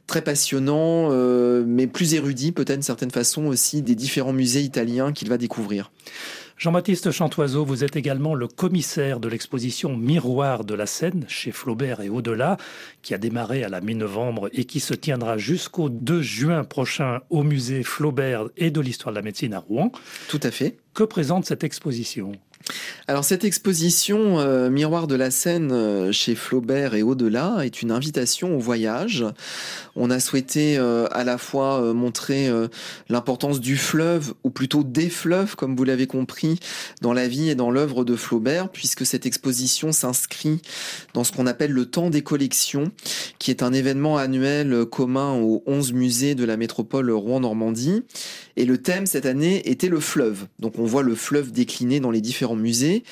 très 0.07 0.21
passionnant, 0.21 1.09
mais 1.65 1.87
plus 1.87 2.13
érudit 2.13 2.51
peut-être 2.51 2.73
d'une 2.77 2.83
certaine 2.83 3.11
façon 3.11 3.45
aussi 3.45 3.81
des 3.81 3.95
différents 3.95 4.33
musées 4.33 4.61
italiens 4.61 5.11
qu'il 5.11 5.29
va 5.29 5.37
découvrir. 5.37 5.91
Jean-Baptiste 6.57 7.11
Chantoiseau, 7.11 7.65
vous 7.65 7.83
êtes 7.83 7.97
également 7.97 8.33
le 8.33 8.47
commissaire 8.47 9.19
de 9.19 9.27
l'exposition 9.27 9.97
Miroir 9.97 10.63
de 10.63 10.73
la 10.73 10.85
Seine 10.85 11.25
chez 11.27 11.51
Flaubert 11.51 11.99
et 11.99 12.07
au-delà, 12.07 12.55
qui 13.01 13.13
a 13.13 13.17
démarré 13.17 13.65
à 13.65 13.69
la 13.69 13.81
mi-novembre 13.81 14.47
et 14.53 14.63
qui 14.63 14.79
se 14.79 14.93
tiendra 14.93 15.37
jusqu'au 15.37 15.89
2 15.89 16.21
juin 16.21 16.63
prochain 16.63 17.19
au 17.29 17.43
musée 17.43 17.83
Flaubert 17.83 18.45
et 18.55 18.71
de 18.71 18.79
l'histoire 18.79 19.11
de 19.11 19.17
la 19.17 19.21
médecine 19.21 19.53
à 19.53 19.59
Rouen. 19.59 19.91
Tout 20.29 20.39
à 20.43 20.51
fait. 20.51 20.77
Que 20.93 21.03
présente 21.03 21.45
cette 21.45 21.65
exposition? 21.65 22.31
Alors 23.07 23.23
cette 23.23 23.43
exposition 23.43 24.39
euh, 24.39 24.71
Miroir 24.71 25.05
de 25.05 25.13
la 25.13 25.29
Seine 25.29 25.71
euh, 25.71 26.11
chez 26.11 26.33
Flaubert 26.33 26.95
et 26.95 27.03
au-delà 27.03 27.59
est 27.63 27.83
une 27.83 27.91
invitation 27.91 28.55
au 28.55 28.59
voyage. 28.59 29.23
On 29.95 30.09
a 30.09 30.19
souhaité 30.19 30.75
euh, 30.79 31.05
à 31.11 31.23
la 31.23 31.37
fois 31.37 31.93
montrer 31.93 32.49
l'importance 33.09 33.59
du 33.59 33.77
fleuve, 33.77 34.33
ou 34.43 34.49
plutôt 34.49 34.83
des 34.83 35.09
fleuves, 35.09 35.55
comme 35.55 35.75
vous 35.75 35.83
l'avez 35.83 36.07
compris, 36.07 36.59
dans 37.01 37.13
la 37.13 37.27
vie 37.27 37.49
et 37.49 37.55
dans 37.55 37.69
l'œuvre 37.69 38.03
de 38.03 38.15
Flaubert, 38.15 38.69
puisque 38.69 39.05
cette 39.05 39.25
exposition 39.25 39.91
s'inscrit 39.91 40.61
dans 41.13 41.23
ce 41.23 41.31
qu'on 41.31 41.47
appelle 41.47 41.71
le 41.71 41.85
temps 41.85 42.09
des 42.09 42.23
collections, 42.23 42.91
qui 43.39 43.51
est 43.51 43.63
un 43.63 43.73
événement 43.73 44.17
annuel 44.17 44.85
commun 44.85 45.35
aux 45.35 45.63
11 45.67 45.93
musées 45.93 46.35
de 46.35 46.43
la 46.43 46.57
métropole 46.57 47.11
Rouen-Normandie 47.11 48.03
Et 48.57 48.65
le 48.65 48.77
thème 48.79 49.05
cette 49.05 49.25
année 49.25 49.69
était 49.69 49.89
le 49.89 49.99
fleuve. 49.99 50.47
Donc 50.59 50.79
on 50.79 50.85
voit 50.85 51.03
le 51.03 51.15
fleuve 51.15 51.51
décliné 51.51 51.99
dans 51.99 52.11
les 52.11 52.21
différents 52.21 52.54
musées. 52.55 53.03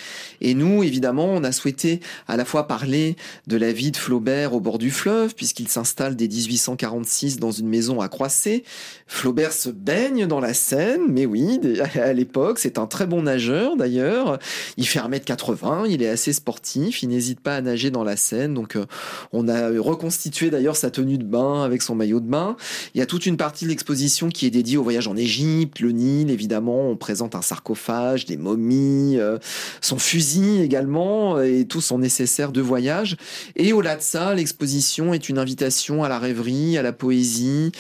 Et 0.41 0.53
nous, 0.53 0.83
évidemment, 0.83 1.25
on 1.25 1.43
a 1.43 1.51
souhaité 1.51 1.99
à 2.27 2.37
la 2.37 2.45
fois 2.45 2.67
parler 2.67 3.15
de 3.47 3.57
la 3.57 3.71
vie 3.71 3.91
de 3.91 3.97
Flaubert 3.97 4.53
au 4.53 4.59
bord 4.59 4.77
du 4.77 4.91
fleuve, 4.91 5.35
puisqu'il 5.35 5.67
s'installe 5.67 6.15
dès 6.15 6.27
1846 6.27 7.39
dans 7.39 7.51
une 7.51 7.67
maison 7.67 8.01
à 8.01 8.09
Croisset. 8.09 8.63
Flaubert 9.07 9.53
se 9.53 9.69
baigne 9.69 10.27
dans 10.27 10.39
la 10.39 10.53
Seine, 10.53 11.01
mais 11.09 11.25
oui, 11.25 11.59
à 11.95 12.13
l'époque, 12.13 12.59
c'est 12.59 12.77
un 12.77 12.87
très 12.87 13.05
bon 13.05 13.23
nageur 13.23 13.75
d'ailleurs. 13.75 14.39
Il 14.77 14.87
fait 14.87 14.99
1m80, 14.99 15.85
il 15.89 16.01
est 16.01 16.09
assez 16.09 16.33
sportif, 16.33 17.03
il 17.03 17.09
n'hésite 17.09 17.39
pas 17.39 17.55
à 17.55 17.61
nager 17.61 17.91
dans 17.91 18.03
la 18.03 18.17
Seine. 18.17 18.53
Donc 18.53 18.75
euh, 18.75 18.85
on 19.31 19.47
a 19.47 19.69
reconstitué 19.79 20.49
d'ailleurs 20.49 20.75
sa 20.75 20.89
tenue 20.91 21.17
de 21.17 21.23
bain 21.23 21.63
avec 21.63 21.81
son 21.81 21.95
maillot 21.95 22.19
de 22.19 22.27
bain. 22.27 22.55
Il 22.95 22.99
y 22.99 23.01
a 23.01 23.05
toute 23.05 23.25
une 23.25 23.37
partie 23.37 23.65
de 23.65 23.69
l'exposition 23.69 24.29
qui 24.29 24.45
est 24.45 24.51
dédiée 24.51 24.77
au 24.77 24.83
voyage 24.83 25.07
en 25.07 25.15
Égypte, 25.15 25.79
le 25.79 25.91
Nil 25.91 26.29
évidemment. 26.29 26.89
On 26.89 26.95
présente 26.95 27.35
un 27.35 27.41
sarcophage, 27.41 28.25
des 28.25 28.37
momies, 28.37 29.17
euh, 29.19 29.32
son 29.81 29.97
fusil 29.97 30.61
également 30.61 31.41
et 31.41 31.65
tout 31.65 31.81
son 31.81 31.99
nécessaire 31.99 32.51
de 32.51 32.61
voyage. 32.61 33.17
Et 33.55 33.73
au-delà 33.73 33.95
de 33.95 34.01
ça, 34.01 34.33
l'exposition 34.33 35.13
est 35.13 35.29
une 35.29 35.37
invitation 35.37 36.03
à 36.03 36.09
la 36.09 36.19
rêverie, 36.19 36.77
à 36.77 36.81
la 36.81 36.93
poésie. 36.93 37.71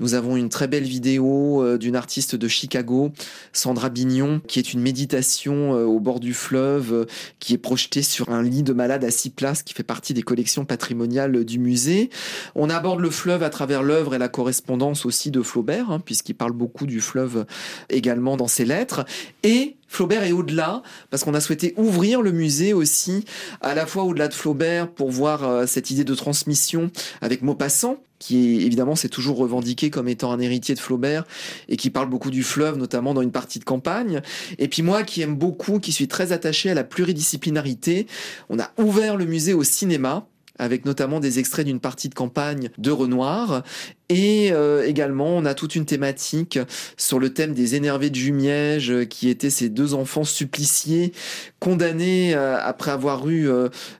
Nous 0.00 0.14
avons 0.14 0.36
une 0.36 0.48
très 0.48 0.68
belle 0.68 0.84
vidéo 0.84 1.62
euh, 1.62 1.78
d'une 1.78 1.96
artiste 1.96 2.36
de 2.36 2.48
Chicago, 2.48 3.12
Sandra 3.52 3.88
Bignon, 3.88 4.40
qui 4.46 4.58
est 4.58 4.72
une 4.72 4.80
méditation 4.80 5.72
au 5.72 6.00
bord 6.00 6.20
du 6.20 6.34
fleuve, 6.34 7.06
qui 7.38 7.54
est 7.54 7.58
projetée 7.58 8.02
sur 8.02 8.30
un 8.30 8.42
lit 8.42 8.62
de 8.62 8.72
malade 8.72 9.04
à 9.04 9.10
six 9.10 9.30
places, 9.30 9.62
qui 9.62 9.74
fait 9.74 9.82
partie 9.82 10.14
des 10.14 10.22
collections 10.22 10.64
patrimoniales 10.64 11.44
du 11.44 11.58
musée. 11.58 12.10
On 12.54 12.70
aborde 12.70 13.00
le 13.00 13.10
fleuve 13.10 13.42
à 13.42 13.50
travers 13.50 13.82
l'œuvre 13.82 14.14
et 14.14 14.18
la 14.18 14.28
correspondance 14.28 15.06
aussi 15.06 15.30
de 15.30 15.42
Flaubert, 15.42 15.90
hein, 15.90 16.00
puisqu'il 16.00 16.34
parle 16.34 16.52
beaucoup 16.52 16.86
du 16.86 17.00
fleuve 17.00 17.46
également 17.88 18.36
dans 18.36 18.48
ses 18.48 18.64
lettres. 18.64 19.04
Et 19.42 19.76
Flaubert 19.92 20.24
est 20.24 20.32
au-delà, 20.32 20.82
parce 21.10 21.22
qu'on 21.22 21.34
a 21.34 21.40
souhaité 21.40 21.74
ouvrir 21.76 22.22
le 22.22 22.32
musée 22.32 22.72
aussi, 22.72 23.26
à 23.60 23.74
la 23.74 23.84
fois 23.84 24.04
au-delà 24.04 24.28
de 24.28 24.32
Flaubert, 24.32 24.88
pour 24.88 25.10
voir 25.10 25.44
euh, 25.44 25.66
cette 25.66 25.90
idée 25.90 26.02
de 26.02 26.14
transmission 26.14 26.90
avec 27.20 27.42
Maupassant, 27.42 27.98
qui 28.18 28.62
évidemment 28.62 28.96
s'est 28.96 29.10
toujours 29.10 29.36
revendiqué 29.36 29.90
comme 29.90 30.08
étant 30.08 30.32
un 30.32 30.40
héritier 30.40 30.74
de 30.74 30.80
Flaubert 30.80 31.24
et 31.68 31.76
qui 31.76 31.90
parle 31.90 32.08
beaucoup 32.08 32.30
du 32.30 32.42
fleuve, 32.42 32.78
notamment 32.78 33.12
dans 33.12 33.20
une 33.20 33.32
partie 33.32 33.58
de 33.58 33.64
campagne. 33.64 34.22
Et 34.58 34.66
puis 34.66 34.80
moi 34.80 35.02
qui 35.02 35.20
aime 35.20 35.36
beaucoup, 35.36 35.78
qui 35.78 35.92
suis 35.92 36.08
très 36.08 36.32
attaché 36.32 36.70
à 36.70 36.74
la 36.74 36.84
pluridisciplinarité, 36.84 38.06
on 38.48 38.58
a 38.58 38.70
ouvert 38.78 39.18
le 39.18 39.26
musée 39.26 39.52
au 39.52 39.62
cinéma 39.62 40.26
avec 40.58 40.84
notamment 40.84 41.20
des 41.20 41.38
extraits 41.38 41.66
d'une 41.66 41.80
partie 41.80 42.08
de 42.08 42.14
campagne 42.14 42.70
de 42.78 42.90
Renoir 42.90 43.62
et 44.12 44.52
euh, 44.52 44.86
également, 44.86 45.28
on 45.28 45.46
a 45.46 45.54
toute 45.54 45.74
une 45.74 45.86
thématique 45.86 46.58
sur 46.98 47.18
le 47.18 47.32
thème 47.32 47.54
des 47.54 47.76
énervés 47.76 48.10
de 48.10 48.14
Jumièges, 48.14 48.90
euh, 48.90 49.04
qui 49.06 49.30
étaient 49.30 49.48
ces 49.48 49.70
deux 49.70 49.94
enfants 49.94 50.24
suppliciés, 50.24 51.14
condamnés 51.60 52.34
euh, 52.34 52.58
après 52.60 52.90
avoir 52.90 53.26
eu 53.30 53.48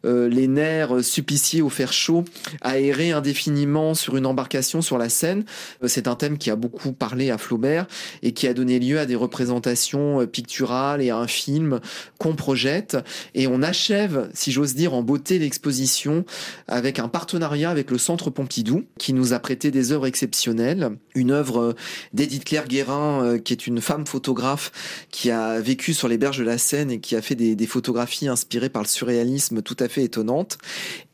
les 0.04 0.49
nerfs 0.49 1.02
suppliciés 1.02 1.62
au 1.62 1.71
fer 1.71 1.92
chaud, 1.92 2.25
à 2.61 2.78
errer 2.78 3.12
indéfiniment 3.12 3.95
sur 3.95 4.16
une 4.16 4.26
embarcation 4.26 4.83
sur 4.83 4.99
la 4.99 5.09
Seine. 5.09 5.45
C'est 5.87 6.09
un 6.09 6.14
thème 6.14 6.37
qui 6.37 6.50
a 6.50 6.57
beaucoup 6.57 6.92
parlé 6.92 7.31
à 7.31 7.38
Flaubert 7.38 7.87
et 8.23 8.33
qui 8.33 8.47
a 8.47 8.54
donné 8.54 8.78
lieu 8.78 8.99
à 8.99 9.07
des 9.07 9.14
représentations 9.14 10.26
picturales 10.26 11.00
et 11.00 11.11
à 11.11 11.16
un 11.16 11.26
film 11.26 11.81
qu'on 12.19 12.35
projette. 12.35 12.99
Et 13.35 13.47
on 13.47 13.62
achève, 13.62 14.28
si 14.35 14.52
j'ose 14.52 14.75
dire, 14.75 14.92
en 14.92 15.02
beauté 15.02 15.38
l'exposition 15.38 16.25
avec 16.69 16.99
un 16.99 17.09
partenariat 17.09 17.71
avec 17.71 17.90
le 17.90 17.99
Centre 17.99 18.31
Pompidou, 18.31 18.85
qui 18.99 19.12
nous 19.12 19.33
a 19.33 19.38
prêté 19.38 19.71
des 19.71 19.92
œuvres 19.92 20.02
exceptionnelle. 20.07 20.97
Une 21.15 21.31
œuvre 21.31 21.61
euh, 21.61 21.73
d'Edith 22.13 22.45
Claire 22.45 22.69
Guérin, 22.69 23.25
euh, 23.25 23.39
qui 23.39 23.53
est 23.53 23.67
une 23.67 23.81
femme 23.81 24.07
photographe 24.07 24.73
qui 25.11 25.31
a 25.31 25.61
vécu 25.61 25.95
sur 25.95 26.09
les 26.09 26.19
berges 26.19 26.39
de 26.39 26.45
la 26.45 26.59
Seine 26.59 26.91
et 26.91 27.01
qui 27.01 27.17
a 27.17 27.23
fait 27.23 27.35
des, 27.35 27.67
photographies 27.67 28.29
inspirées 28.29 28.69
par 28.69 28.83
le 28.83 28.89
surréalisme 28.89 29.63
tout 29.63 29.77
à 29.79 29.89
fait 29.89 30.05
étonnantes. 30.05 30.59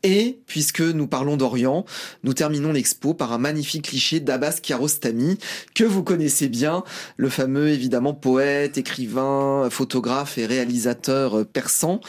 Et 0.03 0.39
puisque 0.47 0.81
nous 0.81 1.07
parlons 1.07 1.37
d'Orient, 1.37 1.85
nous 2.23 2.33
terminons 2.33 2.71
l'expo 2.71 3.13
par 3.13 3.33
un 3.33 3.37
magnifique 3.37 3.89
cliché 3.89 4.19
d'Abbas 4.19 4.59
Kiarostami, 4.61 5.37
que 5.75 5.83
vous 5.83 6.03
connaissez 6.03 6.47
bien, 6.47 6.83
le 7.17 7.29
fameux 7.29 7.69
évidemment 7.69 8.13
poète, 8.13 8.77
écrivain, 8.77 9.67
photographe 9.69 10.37
et 10.37 10.45
réalisateur 10.45 11.39
euh, 11.39 11.43
persan, 11.43 11.99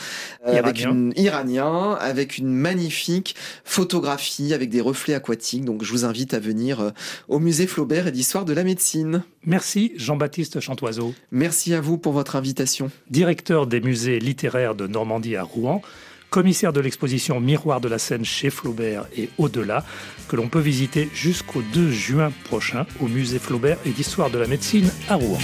avec 0.45 0.85
une 0.85 1.13
iranien, 1.17 1.93
avec 2.01 2.39
une 2.39 2.53
magnifique 2.53 3.35
photographie 3.65 4.55
avec 4.55 4.71
des 4.71 4.81
reflets 4.81 5.15
aquatiques. 5.15 5.65
Donc 5.65 5.85
je 5.85 5.91
vous 5.91 6.05
invite 6.05 6.35
à 6.35 6.39
venir 6.39 6.81
euh, 6.81 6.91
au 7.29 7.39
musée 7.39 7.67
Flaubert 7.67 8.07
et 8.07 8.13
d'histoire 8.13 8.45
de 8.45 8.53
la 8.53 8.65
médecine. 8.65 9.23
Merci 9.45 9.93
Jean-Baptiste 9.97 10.61
Chantoiseau. 10.61 11.15
Merci 11.31 11.75
à 11.75 11.81
vous 11.81 11.99
pour 11.99 12.13
votre 12.13 12.37
invitation. 12.37 12.91
Directeur 13.11 13.67
des 13.67 13.81
musées 13.81 14.19
littéraires 14.19 14.75
de 14.75 14.87
Normandie 14.87 15.37
à 15.37 15.43
Rouen, 15.43 15.83
commissaire 16.31 16.73
de 16.73 16.81
l'exposition 16.81 17.41
Miroir 17.41 17.81
de 17.81 17.89
la 17.89 17.99
Seine 17.99 18.25
chez 18.25 18.51
Flaubert 18.51 19.07
et 19.17 19.29
au-delà, 19.37 19.85
que 20.29 20.37
l'on 20.37 20.49
peut 20.49 20.61
visiter 20.61 21.09
jusqu'au 21.13 21.63
2 21.75 21.91
juin 21.91 22.33
prochain 22.45 22.87
au 23.01 23.09
musée 23.09 23.39
Flaubert 23.39 23.79
et 23.85 23.91
d'histoire 23.91 24.31
de 24.31 24.39
la 24.39 24.47
médecine 24.47 24.91
à 25.09 25.17
Rouen. 25.17 25.39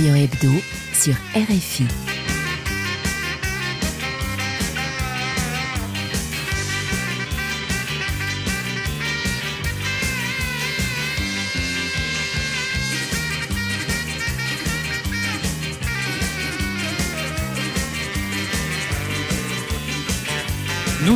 Orient 0.00 0.16
Hebdo 0.16 0.50
sur 0.94 1.14
RFI. 1.34 2.09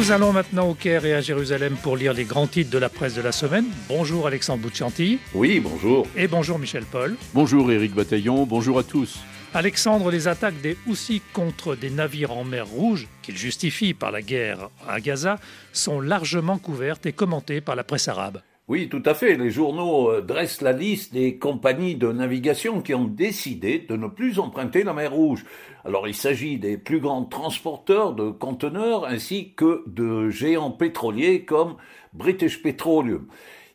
Nous 0.05 0.13
allons 0.13 0.35
maintenant 0.35 0.69
au 0.69 0.75
Caire 0.75 1.07
et 1.07 1.15
à 1.15 1.23
Jérusalem 1.23 1.79
pour 1.83 1.97
lire 1.97 2.13
les 2.13 2.27
grands 2.27 2.47
titres 2.47 2.69
de 2.69 2.77
la 2.77 2.91
presse 2.91 3.15
de 3.15 3.23
la 3.23 3.33
semaine. 3.33 3.65
Bonjour 3.89 4.27
Alexandre 4.27 4.61
Bouchanti. 4.61 5.19
Oui, 5.33 5.61
bonjour. 5.61 6.07
Et 6.15 6.29
bonjour 6.29 6.59
Michel 6.59 6.85
Paul. 6.85 7.17
Bonjour 7.33 7.73
Éric 7.73 7.95
Bataillon, 7.95 8.45
bonjour 8.45 8.79
à 8.79 8.83
tous. 8.83 9.21
Alexandre, 9.55 10.11
les 10.11 10.29
attaques 10.29 10.61
des 10.61 10.77
Houssis 10.87 11.23
contre 11.33 11.75
des 11.75 11.89
navires 11.89 12.33
en 12.33 12.45
mer 12.45 12.67
Rouge, 12.67 13.09
qu'ils 13.23 13.39
justifient 13.39 13.95
par 13.95 14.11
la 14.11 14.21
guerre 14.21 14.69
à 14.87 15.01
Gaza, 15.01 15.39
sont 15.73 16.03
largement 16.03 16.59
couvertes 16.59 17.07
et 17.07 17.15
commentées 17.15 17.63
par 17.63 17.75
la 17.75 17.83
presse 17.83 18.07
arabe. 18.07 18.43
Oui, 18.67 18.89
tout 18.89 19.03
à 19.05 19.13
fait. 19.13 19.37
Les 19.37 19.51
journaux 19.51 20.11
euh, 20.11 20.23
dressent 20.23 20.63
la 20.63 20.73
liste 20.73 21.13
des 21.13 21.37
compagnies 21.37 21.97
de 21.97 22.11
navigation 22.11 22.81
qui 22.81 22.95
ont 22.95 23.05
décidé 23.05 23.79
de 23.79 23.95
ne 23.95 24.07
plus 24.07 24.39
emprunter 24.39 24.85
la 24.85 24.95
mer 24.95 25.13
Rouge. 25.13 25.45
Alors 25.85 26.09
il 26.09 26.15
s'agit 26.15 26.57
des 26.57 26.79
plus 26.79 26.99
grands 26.99 27.27
transporteurs 27.27 28.15
de 28.15 28.31
conteneurs 28.31 29.05
ainsi 29.05 29.53
que 29.53 29.85
de 29.87 30.31
géants 30.31 30.71
pétroliers 30.71 31.45
comme 31.45 31.77
British 32.15 32.63
Petroleum. 32.63 33.27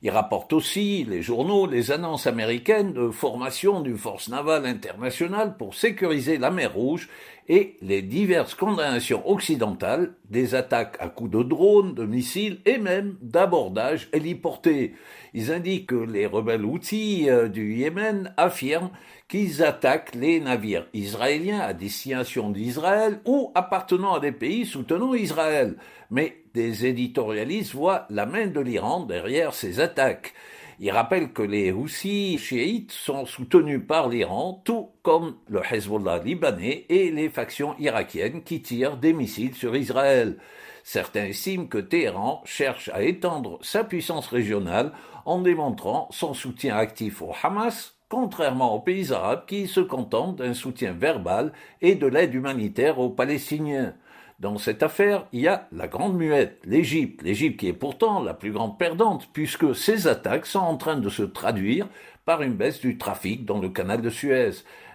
Il 0.01 0.12
rapporte 0.12 0.53
aussi, 0.53 1.03
les 1.03 1.22
journaux, 1.22 1.68
les 1.68 1.91
annonces 1.91 2.25
américaines 2.25 2.94
de 2.94 3.10
formation 3.10 3.82
d'une 3.82 3.98
force 3.98 4.29
navale 4.29 4.65
internationale 4.65 5.58
pour 5.58 5.75
sécuriser 5.75 6.38
la 6.38 6.51
mer 6.51 6.74
Rouge 6.74 7.10
et 7.50 7.75
les 7.82 8.01
diverses 8.01 8.53
condamnations 8.53 9.29
occidentales 9.29 10.13
des 10.29 10.56
attaques 10.56 10.96
à 11.01 11.10
coups 11.10 11.32
de 11.32 11.44
drones, 11.44 11.96
de 11.96 12.06
missiles 12.06 12.62
et 12.65 12.77
même 12.77 13.18
d'abordages 13.22 14.08
héliportés. 14.13 14.94
Ils 15.34 15.51
indiquent 15.51 15.88
que 15.88 15.96
les 15.96 16.27
rebelles 16.27 16.63
outils 16.63 17.29
euh, 17.29 17.50
du 17.50 17.75
Yémen 17.75 18.34
affirment 18.38 18.91
qu'ils 19.29 19.63
attaquent 19.63 20.15
les 20.15 20.39
navires 20.39 20.88
israéliens 20.93 21.59
à 21.59 21.74
destination 21.74 22.50
d'Israël 22.50 23.21
ou 23.25 23.51
appartenant 23.53 24.15
à 24.15 24.19
des 24.19 24.31
pays 24.31 24.65
soutenant 24.65 25.13
Israël. 25.13 25.77
Mais 26.09 26.43
des 26.55 26.88
éditorialistes 26.88 27.74
voient 27.74 28.07
la 28.09 28.25
main 28.25 28.48
de 28.48 28.59
l'Iran 28.59 29.05
derrière 29.05 29.53
ces 29.53 29.79
attaques. 29.79 30.33
Ils 30.79 30.91
rappellent 30.91 31.31
que 31.31 31.43
les 31.43 31.71
Houthis 31.71 32.38
chiites 32.39 32.91
sont 32.91 33.25
soutenus 33.25 33.81
par 33.86 34.09
l'Iran, 34.09 34.62
tout 34.65 34.89
comme 35.03 35.36
le 35.48 35.62
Hezbollah 35.69 36.19
libanais 36.19 36.86
et 36.89 37.12
les 37.12 37.29
factions 37.29 37.75
irakiennes 37.77 38.43
qui 38.43 38.62
tirent 38.62 38.98
des 38.98 39.13
missiles 39.13 39.53
sur 39.53 39.75
Israël. 39.75 40.38
Certains 40.83 41.25
estiment 41.25 41.67
que 41.67 41.77
Téhéran 41.77 42.41
cherche 42.45 42.89
à 42.93 43.03
étendre 43.03 43.59
sa 43.62 43.83
puissance 43.83 44.27
régionale 44.27 44.93
en 45.25 45.41
démontrant 45.41 46.07
son 46.12 46.33
soutien 46.33 46.77
actif 46.77 47.21
au 47.21 47.31
Hamas, 47.43 47.99
contrairement 48.10 48.75
aux 48.75 48.80
pays 48.80 49.13
arabes 49.13 49.46
qui 49.48 49.68
se 49.68 49.80
contentent 49.80 50.38
d'un 50.38 50.54
soutien 50.54 50.94
verbal 50.94 51.54
et 51.82 51.96
de 51.96 52.08
l'aide 52.08 52.34
humanitaire 52.34 53.00
aux 53.00 53.10
Palestiniens. 53.10 53.94
Dans 54.39 54.58
cette 54.58 54.84
affaire, 54.84 55.25
il 55.32 55.42
y 55.42 55.48
a 55.48 55.68
la 55.72 55.88
grande 55.88 56.18
muette, 56.18 56.60
l'Égypte, 56.63 57.22
l'Égypte 57.22 57.60
qui 57.60 57.68
est 57.68 57.74
pourtant 57.74 58.24
la 58.24 58.34
plus 58.34 58.51
grande 58.51 58.80
perdante, 58.80 59.30
puisque 59.34 59.75
ces 59.75 60.08
attaques 60.08 60.46
sont 60.46 60.60
en 60.60 60.78
train 60.78 60.96
de 60.96 61.10
se 61.10 61.24
traduire 61.24 61.88
par 62.25 62.42
une 62.42 62.54
baisse 62.54 62.80
du 62.80 62.98
trafic 62.98 63.46
dans 63.46 63.60
le 63.60 63.70
canal 63.70 64.01
de 64.01 64.10
Suez, 64.10 64.51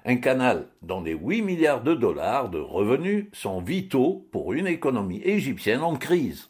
un 0.06 0.16
canal 0.16 0.66
dont 0.82 1.02
les 1.02 1.12
8 1.12 1.42
milliards 1.42 1.82
de 1.82 1.94
dollars 1.94 2.48
de 2.48 2.58
revenus 2.58 3.26
sont 3.32 3.60
vitaux 3.60 4.26
pour 4.32 4.52
une 4.54 4.66
économie 4.66 5.20
égyptienne 5.22 5.82
en 5.82 5.96
crise. 5.96 6.48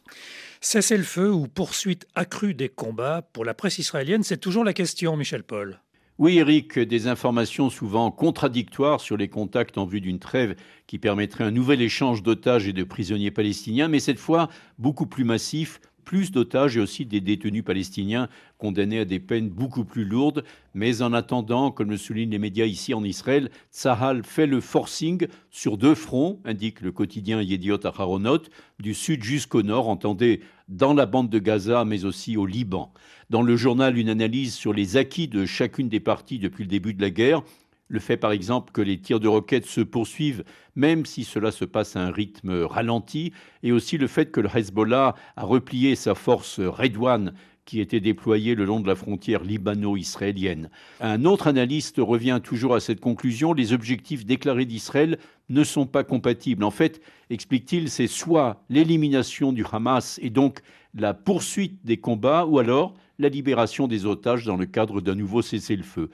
Cessez 0.60 0.96
le 0.96 1.02
feu 1.02 1.30
ou 1.30 1.46
poursuite 1.46 2.06
accrue 2.14 2.54
des 2.54 2.68
combats 2.68 3.22
pour 3.32 3.44
la 3.44 3.54
presse 3.54 3.78
israélienne, 3.78 4.22
c'est 4.22 4.38
toujours 4.38 4.64
la 4.64 4.72
question, 4.72 5.16
Michel 5.16 5.42
Paul. 5.42 5.80
Oui, 6.16 6.38
Eric, 6.38 6.78
des 6.78 7.08
informations 7.08 7.70
souvent 7.70 8.12
contradictoires 8.12 9.00
sur 9.00 9.16
les 9.16 9.28
contacts 9.28 9.78
en 9.78 9.84
vue 9.84 10.00
d'une 10.00 10.20
trêve 10.20 10.54
qui 10.86 11.00
permettrait 11.00 11.42
un 11.42 11.50
nouvel 11.50 11.82
échange 11.82 12.22
d'otages 12.22 12.68
et 12.68 12.72
de 12.72 12.84
prisonniers 12.84 13.32
palestiniens, 13.32 13.88
mais 13.88 13.98
cette 13.98 14.20
fois 14.20 14.48
beaucoup 14.78 15.06
plus 15.06 15.24
massif, 15.24 15.80
plus 16.04 16.30
d'otages 16.30 16.76
et 16.76 16.80
aussi 16.80 17.06
des 17.06 17.20
détenus 17.20 17.64
palestiniens 17.64 18.28
condamnés 18.58 19.00
à 19.00 19.04
des 19.04 19.20
peines 19.20 19.48
beaucoup 19.48 19.84
plus 19.84 20.04
lourdes. 20.04 20.44
Mais 20.74 21.02
en 21.02 21.12
attendant, 21.12 21.70
comme 21.70 21.90
le 21.90 21.96
soulignent 21.96 22.30
les 22.30 22.38
médias 22.38 22.66
ici 22.66 22.94
en 22.94 23.02
Israël, 23.02 23.50
Tsahal 23.72 24.22
fait 24.24 24.46
le 24.46 24.60
forcing 24.60 25.26
sur 25.50 25.78
deux 25.78 25.94
fronts, 25.94 26.40
indique 26.44 26.80
le 26.80 26.92
quotidien 26.92 27.40
Yediot 27.40 27.86
Aharonot, 27.86 28.42
du 28.78 28.94
sud 28.94 29.22
jusqu'au 29.22 29.62
nord, 29.62 29.88
entendez 29.88 30.40
dans 30.68 30.94
la 30.94 31.06
bande 31.06 31.30
de 31.30 31.38
Gaza, 31.38 31.84
mais 31.84 32.04
aussi 32.04 32.36
au 32.36 32.46
Liban. 32.46 32.92
Dans 33.30 33.42
le 33.42 33.56
journal, 33.56 33.98
une 33.98 34.08
analyse 34.08 34.54
sur 34.54 34.72
les 34.72 34.96
acquis 34.96 35.28
de 35.28 35.46
chacune 35.46 35.88
des 35.88 36.00
parties 36.00 36.38
depuis 36.38 36.64
le 36.64 36.68
début 36.68 36.94
de 36.94 37.02
la 37.02 37.10
guerre, 37.10 37.42
le 37.88 38.00
fait 38.00 38.16
par 38.16 38.32
exemple 38.32 38.72
que 38.72 38.80
les 38.80 38.98
tirs 38.98 39.20
de 39.20 39.28
roquettes 39.28 39.66
se 39.66 39.80
poursuivent 39.80 40.44
même 40.76 41.06
si 41.06 41.24
cela 41.24 41.52
se 41.52 41.64
passe 41.64 41.96
à 41.96 42.00
un 42.00 42.10
rythme 42.10 42.62
ralenti, 42.62 43.32
et 43.62 43.72
aussi 43.72 43.98
le 43.98 44.06
fait 44.06 44.30
que 44.30 44.40
le 44.40 44.48
Hezbollah 44.54 45.14
a 45.36 45.44
replié 45.44 45.94
sa 45.94 46.14
force 46.14 46.60
Redouane 46.60 47.34
qui 47.64 47.80
était 47.80 48.00
déployée 48.00 48.54
le 48.54 48.66
long 48.66 48.80
de 48.80 48.86
la 48.86 48.94
frontière 48.94 49.42
libano-israélienne. 49.42 50.68
Un 51.00 51.24
autre 51.24 51.46
analyste 51.46 51.96
revient 51.98 52.40
toujours 52.42 52.74
à 52.74 52.80
cette 52.80 53.00
conclusion, 53.00 53.54
les 53.54 53.72
objectifs 53.72 54.26
déclarés 54.26 54.66
d'Israël 54.66 55.18
ne 55.48 55.64
sont 55.64 55.86
pas 55.86 56.04
compatibles. 56.04 56.64
En 56.64 56.70
fait, 56.70 57.00
explique-t-il, 57.30 57.88
c'est 57.88 58.06
soit 58.06 58.62
l'élimination 58.68 59.52
du 59.52 59.64
Hamas 59.70 60.18
et 60.22 60.28
donc 60.30 60.60
la 60.94 61.14
poursuite 61.14 61.84
des 61.84 61.96
combats, 61.96 62.44
ou 62.44 62.58
alors 62.58 62.94
la 63.18 63.28
libération 63.28 63.88
des 63.88 64.04
otages 64.04 64.44
dans 64.44 64.56
le 64.56 64.66
cadre 64.66 65.00
d'un 65.00 65.14
nouveau 65.14 65.40
cessez-le-feu. 65.40 66.10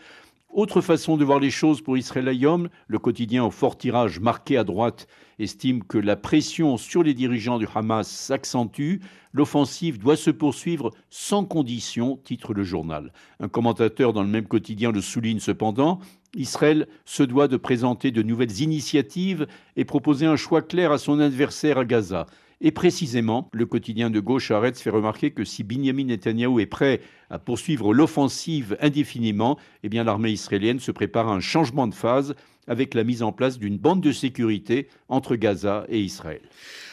Autre 0.52 0.80
façon 0.80 1.16
de 1.16 1.25
voir 1.25 1.38
les 1.38 1.50
choses 1.50 1.80
pour 1.80 1.97
Israël 1.97 2.26
Ayom, 2.26 2.69
le 2.88 2.99
quotidien 2.99 3.45
au 3.45 3.52
fort 3.52 3.78
tirage 3.78 4.19
marqué 4.19 4.57
à 4.57 4.64
droite 4.64 5.07
estime 5.38 5.85
que 5.85 5.97
la 5.97 6.16
pression 6.16 6.76
sur 6.76 7.04
les 7.04 7.14
dirigeants 7.14 7.59
du 7.59 7.69
Hamas 7.73 8.09
s'accentue. 8.09 8.97
L'offensive 9.33 10.00
doit 10.00 10.16
se 10.16 10.30
poursuivre 10.30 10.90
sans 11.09 11.45
condition, 11.45 12.16
titre 12.25 12.52
le 12.52 12.64
journal. 12.64 13.12
Un 13.38 13.49
commentateur 13.49 14.12
dans 14.12 14.25
le 14.25 14.28
même 14.28 14.49
quotidien 14.49 14.90
le 14.90 15.00
souligne 15.00 15.38
cependant. 15.38 16.00
Israël 16.35 16.88
se 17.04 17.23
doit 17.23 17.47
de 17.47 17.57
présenter 17.57 18.11
de 18.11 18.23
nouvelles 18.23 18.61
initiatives 18.61 19.47
et 19.76 19.85
proposer 19.85 20.26
un 20.26 20.37
choix 20.37 20.62
clair 20.62 20.90
à 20.90 20.99
son 20.99 21.21
adversaire 21.21 21.78
à 21.78 21.85
Gaza. 21.85 22.26
Et 22.62 22.73
précisément, 22.73 23.49
le 23.52 23.64
quotidien 23.64 24.11
de 24.11 24.21
gauche 24.21 24.50
Haaretz 24.50 24.83
fait 24.83 24.90
remarquer 24.90 25.31
que 25.31 25.45
si 25.45 25.64
Binyamin 25.64 26.05
Netanyahou 26.05 26.61
est 26.61 26.67
prêt 26.67 27.00
à 27.31 27.38
poursuivre 27.38 27.95
l'offensive 27.95 28.76
indéfiniment, 28.83 29.59
eh 29.83 29.88
bien 29.88 30.05
l'armée 30.05 30.31
israélienne 30.31 30.79
se 30.79 30.93
prépare 30.93 31.29
à 31.29 31.33
un 31.33 31.40
changement 31.40 31.87
de 31.87 31.95
phase 31.95 32.35
avec 32.69 32.93
la 32.93 33.02
mise 33.02 33.23
en 33.23 33.33
place 33.33 33.59
d'une 33.59 33.79
bande 33.79 34.02
de 34.02 34.12
sécurité 34.12 34.88
entre 35.09 35.37
Gaza 35.37 35.87
et 35.88 36.00
Israël. 36.00 36.43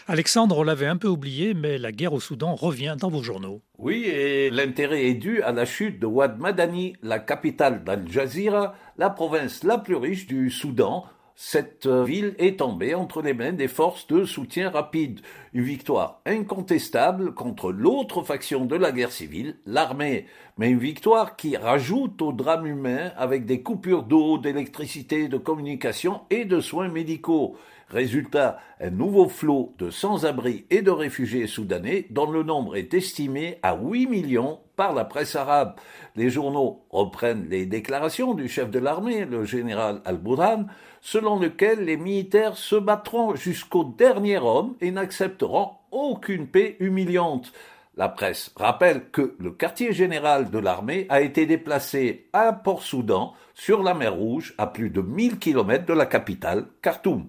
Alexandre, 0.08 0.58
on 0.60 0.64
l'avait 0.64 0.88
un 0.88 0.96
peu 0.96 1.10
oublié, 1.10 1.54
mais 1.54 1.78
la 1.78 1.92
guerre 1.92 2.14
au 2.14 2.22
Soudan 2.22 2.56
revient 2.56 2.96
dans 2.98 3.10
vos 3.10 3.22
journaux. 3.22 3.62
Oui, 3.78 4.06
et 4.06 4.50
l'intérêt 4.50 5.08
est 5.08 5.16
dû 5.16 5.42
à 5.42 5.52
la 5.52 5.66
chute 5.66 6.00
de 6.00 6.06
Wad 6.06 6.40
Madani, 6.40 6.94
la 7.04 7.20
capitale 7.20 7.84
d'Al 7.84 8.10
Jazeera, 8.10 8.74
la 8.98 9.10
province 9.10 9.66
la 9.66 9.78
plus 9.78 9.96
riche 9.96 10.28
du 10.28 10.50
Soudan, 10.50 11.04
cette 11.40 11.86
euh, 11.86 12.04
ville 12.04 12.34
est 12.40 12.58
tombée 12.58 12.96
entre 12.96 13.22
les 13.22 13.36
mains 13.36 13.54
des 13.54 13.68
forces 13.68 14.08
de 14.08 14.26
soutien 14.26 14.72
rapide. 14.72 15.20
Une 15.54 15.62
victoire 15.62 16.20
incontestable 16.26 17.36
contre 17.36 17.72
l'autre 17.72 18.24
faction 18.24 18.66
de 18.66 18.76
la 18.76 18.92
guerre 18.92 19.12
civile, 19.12 19.56
l'armée. 19.68 20.26
Mais 20.58 20.72
une 20.72 20.80
victoire 20.80 21.36
qui 21.36 21.56
rajoute 21.56 22.24
au 22.24 22.32
drame 22.32 22.66
humain 22.66 23.12
avec 23.18 23.46
des 23.46 23.62
coupures 23.62 24.02
d'eau, 24.02 24.40
d'électricité, 24.40 25.28
de 25.28 25.38
communication 25.38 26.22
et 26.32 26.44
de 26.44 26.60
soins 26.60 26.90
médicaux. 26.90 27.56
Résultat, 27.90 28.58
un 28.82 28.90
nouveau 28.90 29.30
flot 29.30 29.74
de 29.78 29.90
sans-abri 29.90 30.66
et 30.70 30.82
de 30.82 30.92
réfugiés 30.92 31.48
soudanais 31.48 32.06
dont 32.10 32.30
le 32.30 32.44
nombre 32.44 32.76
est 32.76 32.94
estimé 32.94 33.60
à 33.64 33.78
8 33.78 34.08
millions 34.08 34.60
par 34.76 34.94
la 34.94 35.06
presse 35.06 35.38
arabe. 35.38 35.76
Les 36.18 36.30
journaux 36.30 36.86
reprennent 36.90 37.48
les 37.50 37.66
déclarations 37.66 38.34
du 38.34 38.50
chef 38.50 38.70
de 38.70 38.80
l'armée, 38.80 39.24
le 39.24 39.46
général 39.46 40.02
Al-Burhan, 40.04 40.66
selon 41.00 41.40
lequel 41.40 41.86
les 41.86 41.96
militaires 41.96 42.58
se 42.58 42.76
battront 42.76 43.36
jusqu'au 43.36 43.86
dernier 43.86 44.38
homme 44.38 44.76
et 44.82 44.92
n'accepteront 44.92 45.72
aucune 45.92 46.48
paix 46.48 46.76
humiliante. 46.82 47.54
La 47.96 48.10
presse 48.10 48.52
rappelle 48.56 49.10
que 49.10 49.36
le 49.40 49.52
quartier 49.52 49.94
général 49.94 50.52
de 50.52 50.60
l'armée 50.60 51.08
a 51.10 51.22
été 51.22 51.46
déplacé 51.46 52.28
à 52.34 52.52
Port-Soudan, 52.54 53.34
sur 53.60 53.82
la 53.82 53.96
mer 53.96 54.14
Rouge, 54.14 54.54
à 54.60 54.68
plus 54.68 54.92
de 54.92 55.02
1000 55.02 55.40
km 55.40 55.86
de 55.88 55.94
la 55.94 56.06
capitale, 56.06 56.68
Khartoum. 56.84 57.26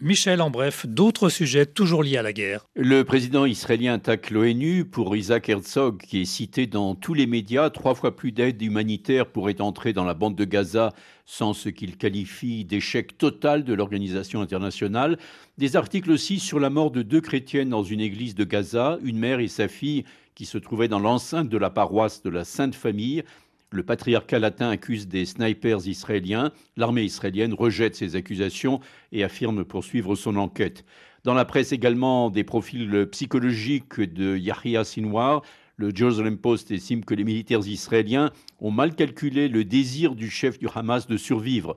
Michel, 0.00 0.40
en 0.40 0.48
bref, 0.48 0.86
d'autres 0.86 1.28
sujets 1.28 1.66
toujours 1.66 2.02
liés 2.02 2.16
à 2.16 2.22
la 2.22 2.32
guerre. 2.32 2.64
Le 2.74 3.04
président 3.04 3.44
israélien 3.44 3.92
attaque 3.94 4.30
l'ONU 4.30 4.86
pour 4.86 5.14
Isaac 5.14 5.50
Herzog, 5.50 5.98
qui 5.98 6.22
est 6.22 6.24
cité 6.24 6.66
dans 6.66 6.94
tous 6.94 7.12
les 7.12 7.26
médias. 7.26 7.68
Trois 7.68 7.94
fois 7.94 8.16
plus 8.16 8.32
d'aide 8.32 8.60
humanitaire 8.62 9.26
pourrait 9.26 9.60
entrer 9.60 9.92
dans 9.92 10.04
la 10.04 10.14
bande 10.14 10.34
de 10.34 10.44
Gaza 10.44 10.92
sans 11.26 11.52
ce 11.52 11.68
qu'il 11.68 11.98
qualifie 11.98 12.64
d'échec 12.64 13.18
total 13.18 13.62
de 13.62 13.74
l'organisation 13.74 14.40
internationale. 14.40 15.18
Des 15.58 15.76
articles 15.76 16.10
aussi 16.10 16.38
sur 16.38 16.58
la 16.58 16.70
mort 16.70 16.90
de 16.90 17.02
deux 17.02 17.20
chrétiennes 17.20 17.68
dans 17.68 17.84
une 17.84 18.00
église 18.00 18.34
de 18.34 18.44
Gaza, 18.44 18.98
une 19.02 19.18
mère 19.18 19.40
et 19.40 19.48
sa 19.48 19.68
fille 19.68 20.04
qui 20.34 20.46
se 20.46 20.58
trouvaient 20.58 20.88
dans 20.88 21.00
l'enceinte 21.00 21.48
de 21.48 21.58
la 21.58 21.70
paroisse 21.70 22.22
de 22.22 22.30
la 22.30 22.44
Sainte 22.44 22.74
Famille. 22.74 23.24
Le 23.72 23.82
patriarcat 23.82 24.38
latin 24.38 24.70
accuse 24.70 25.08
des 25.08 25.24
snipers 25.24 25.88
israéliens. 25.88 26.52
L'armée 26.76 27.02
israélienne 27.02 27.52
rejette 27.52 27.96
ces 27.96 28.14
accusations 28.14 28.80
et 29.10 29.24
affirme 29.24 29.64
poursuivre 29.64 30.14
son 30.14 30.36
enquête. 30.36 30.84
Dans 31.24 31.34
la 31.34 31.44
presse 31.44 31.72
également, 31.72 32.30
des 32.30 32.44
profils 32.44 33.08
psychologiques 33.10 34.00
de 34.00 34.36
Yahya 34.36 34.84
Sinwar. 34.84 35.42
Le 35.78 35.94
Jerusalem 35.94 36.38
Post 36.38 36.70
estime 36.70 37.04
que 37.04 37.14
les 37.14 37.24
militaires 37.24 37.66
israéliens 37.66 38.30
ont 38.60 38.70
mal 38.70 38.94
calculé 38.94 39.48
le 39.48 39.64
désir 39.64 40.14
du 40.14 40.30
chef 40.30 40.60
du 40.60 40.68
Hamas 40.72 41.08
de 41.08 41.16
survivre. 41.16 41.74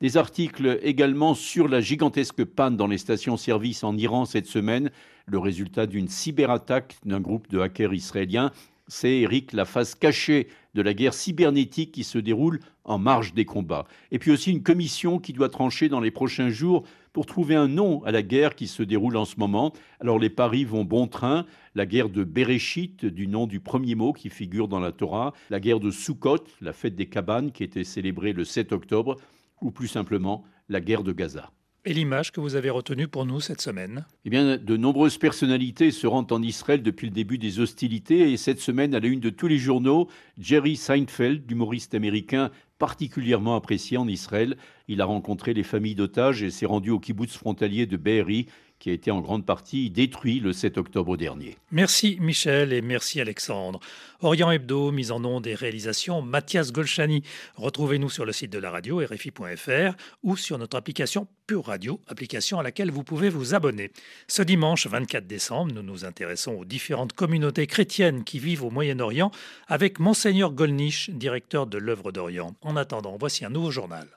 Des 0.00 0.16
articles 0.16 0.78
également 0.82 1.34
sur 1.34 1.66
la 1.66 1.80
gigantesque 1.80 2.44
panne 2.44 2.76
dans 2.76 2.86
les 2.86 2.98
stations-service 2.98 3.82
en 3.82 3.96
Iran 3.96 4.24
cette 4.26 4.46
semaine, 4.46 4.90
le 5.26 5.38
résultat 5.38 5.86
d'une 5.86 6.08
cyberattaque 6.08 6.96
d'un 7.04 7.20
groupe 7.20 7.48
de 7.50 7.58
hackers 7.58 7.94
israéliens 7.94 8.52
c'est, 8.88 9.20
Eric, 9.20 9.52
la 9.52 9.64
face 9.64 9.94
cachée 9.94 10.48
de 10.74 10.82
la 10.82 10.94
guerre 10.94 11.14
cybernétique 11.14 11.92
qui 11.92 12.04
se 12.04 12.18
déroule 12.18 12.60
en 12.84 12.98
marge 12.98 13.34
des 13.34 13.44
combats. 13.44 13.86
Et 14.10 14.18
puis 14.18 14.30
aussi 14.30 14.50
une 14.50 14.62
commission 14.62 15.18
qui 15.18 15.32
doit 15.32 15.48
trancher 15.48 15.88
dans 15.88 16.00
les 16.00 16.10
prochains 16.10 16.48
jours 16.48 16.84
pour 17.12 17.26
trouver 17.26 17.54
un 17.54 17.68
nom 17.68 18.02
à 18.04 18.10
la 18.10 18.22
guerre 18.22 18.54
qui 18.54 18.66
se 18.66 18.82
déroule 18.82 19.16
en 19.16 19.24
ce 19.24 19.36
moment. 19.38 19.72
Alors 20.00 20.18
les 20.18 20.30
paris 20.30 20.64
vont 20.64 20.84
bon 20.84 21.06
train. 21.06 21.46
La 21.74 21.86
guerre 21.86 22.08
de 22.08 22.24
Bereshit, 22.24 23.04
du 23.04 23.26
nom 23.26 23.46
du 23.46 23.60
premier 23.60 23.94
mot 23.94 24.12
qui 24.12 24.30
figure 24.30 24.68
dans 24.68 24.80
la 24.80 24.92
Torah. 24.92 25.32
La 25.50 25.60
guerre 25.60 25.80
de 25.80 25.90
Sukkot, 25.90 26.44
la 26.60 26.72
fête 26.72 26.96
des 26.96 27.06
cabanes 27.06 27.52
qui 27.52 27.64
était 27.64 27.84
célébrée 27.84 28.32
le 28.32 28.44
7 28.44 28.72
octobre. 28.72 29.16
Ou 29.60 29.70
plus 29.70 29.88
simplement, 29.88 30.44
la 30.68 30.80
guerre 30.80 31.02
de 31.02 31.12
Gaza. 31.12 31.52
Et 31.84 31.94
l'image 31.94 32.30
que 32.30 32.40
vous 32.40 32.54
avez 32.54 32.70
retenue 32.70 33.08
pour 33.08 33.26
nous 33.26 33.40
cette 33.40 33.60
semaine? 33.60 34.06
Eh 34.24 34.30
bien, 34.30 34.56
de 34.56 34.76
nombreuses 34.76 35.18
personnalités 35.18 35.90
se 35.90 36.06
rendent 36.06 36.30
en 36.30 36.40
Israël 36.40 36.80
depuis 36.80 37.08
le 37.08 37.12
début 37.12 37.38
des 37.38 37.58
hostilités 37.58 38.30
et 38.32 38.36
cette 38.36 38.60
semaine, 38.60 38.94
à 38.94 39.00
la 39.00 39.08
une 39.08 39.18
de 39.18 39.30
tous 39.30 39.48
les 39.48 39.58
journaux, 39.58 40.08
Jerry 40.38 40.76
Seinfeld, 40.76 41.50
humoriste 41.50 41.94
américain 41.94 42.52
particulièrement 42.78 43.56
apprécié 43.56 43.96
en 43.96 44.06
Israël. 44.06 44.56
Il 44.86 45.00
a 45.00 45.06
rencontré 45.06 45.54
les 45.54 45.64
familles 45.64 45.96
d'otages 45.96 46.44
et 46.44 46.50
s'est 46.50 46.66
rendu 46.66 46.90
au 46.90 47.00
kibbutz 47.00 47.36
frontalier 47.36 47.86
de 47.86 47.96
Be'eri 47.96 48.46
qui 48.82 48.90
a 48.90 48.94
été 48.94 49.12
en 49.12 49.20
grande 49.20 49.46
partie 49.46 49.90
détruit 49.90 50.40
le 50.40 50.52
7 50.52 50.76
octobre 50.76 51.16
dernier. 51.16 51.56
Merci 51.70 52.18
Michel 52.20 52.72
et 52.72 52.82
merci 52.82 53.20
Alexandre. 53.20 53.78
Orient 54.22 54.50
Hebdo, 54.50 54.90
mise 54.90 55.12
en 55.12 55.24
ondes 55.24 55.46
et 55.46 55.54
réalisation 55.54 56.20
Mathias 56.20 56.72
Golchani. 56.72 57.22
Retrouvez-nous 57.54 58.10
sur 58.10 58.24
le 58.24 58.32
site 58.32 58.50
de 58.50 58.58
la 58.58 58.72
radio 58.72 58.98
rfi.fr 58.98 59.96
ou 60.24 60.36
sur 60.36 60.58
notre 60.58 60.76
application 60.76 61.28
Pure 61.46 61.66
Radio, 61.66 62.00
application 62.08 62.58
à 62.58 62.64
laquelle 62.64 62.90
vous 62.90 63.04
pouvez 63.04 63.28
vous 63.28 63.54
abonner. 63.54 63.92
Ce 64.26 64.42
dimanche 64.42 64.88
24 64.88 65.28
décembre, 65.28 65.72
nous 65.72 65.82
nous 65.84 66.04
intéressons 66.04 66.54
aux 66.54 66.64
différentes 66.64 67.12
communautés 67.12 67.68
chrétiennes 67.68 68.24
qui 68.24 68.40
vivent 68.40 68.64
au 68.64 68.70
Moyen-Orient 68.70 69.30
avec 69.68 70.00
Monseigneur 70.00 70.50
Golnisch, 70.50 71.08
directeur 71.10 71.68
de 71.68 71.78
l'œuvre 71.78 72.10
d'Orient. 72.10 72.56
En 72.62 72.74
attendant, 72.74 73.16
voici 73.16 73.44
un 73.44 73.50
nouveau 73.50 73.70
journal. 73.70 74.08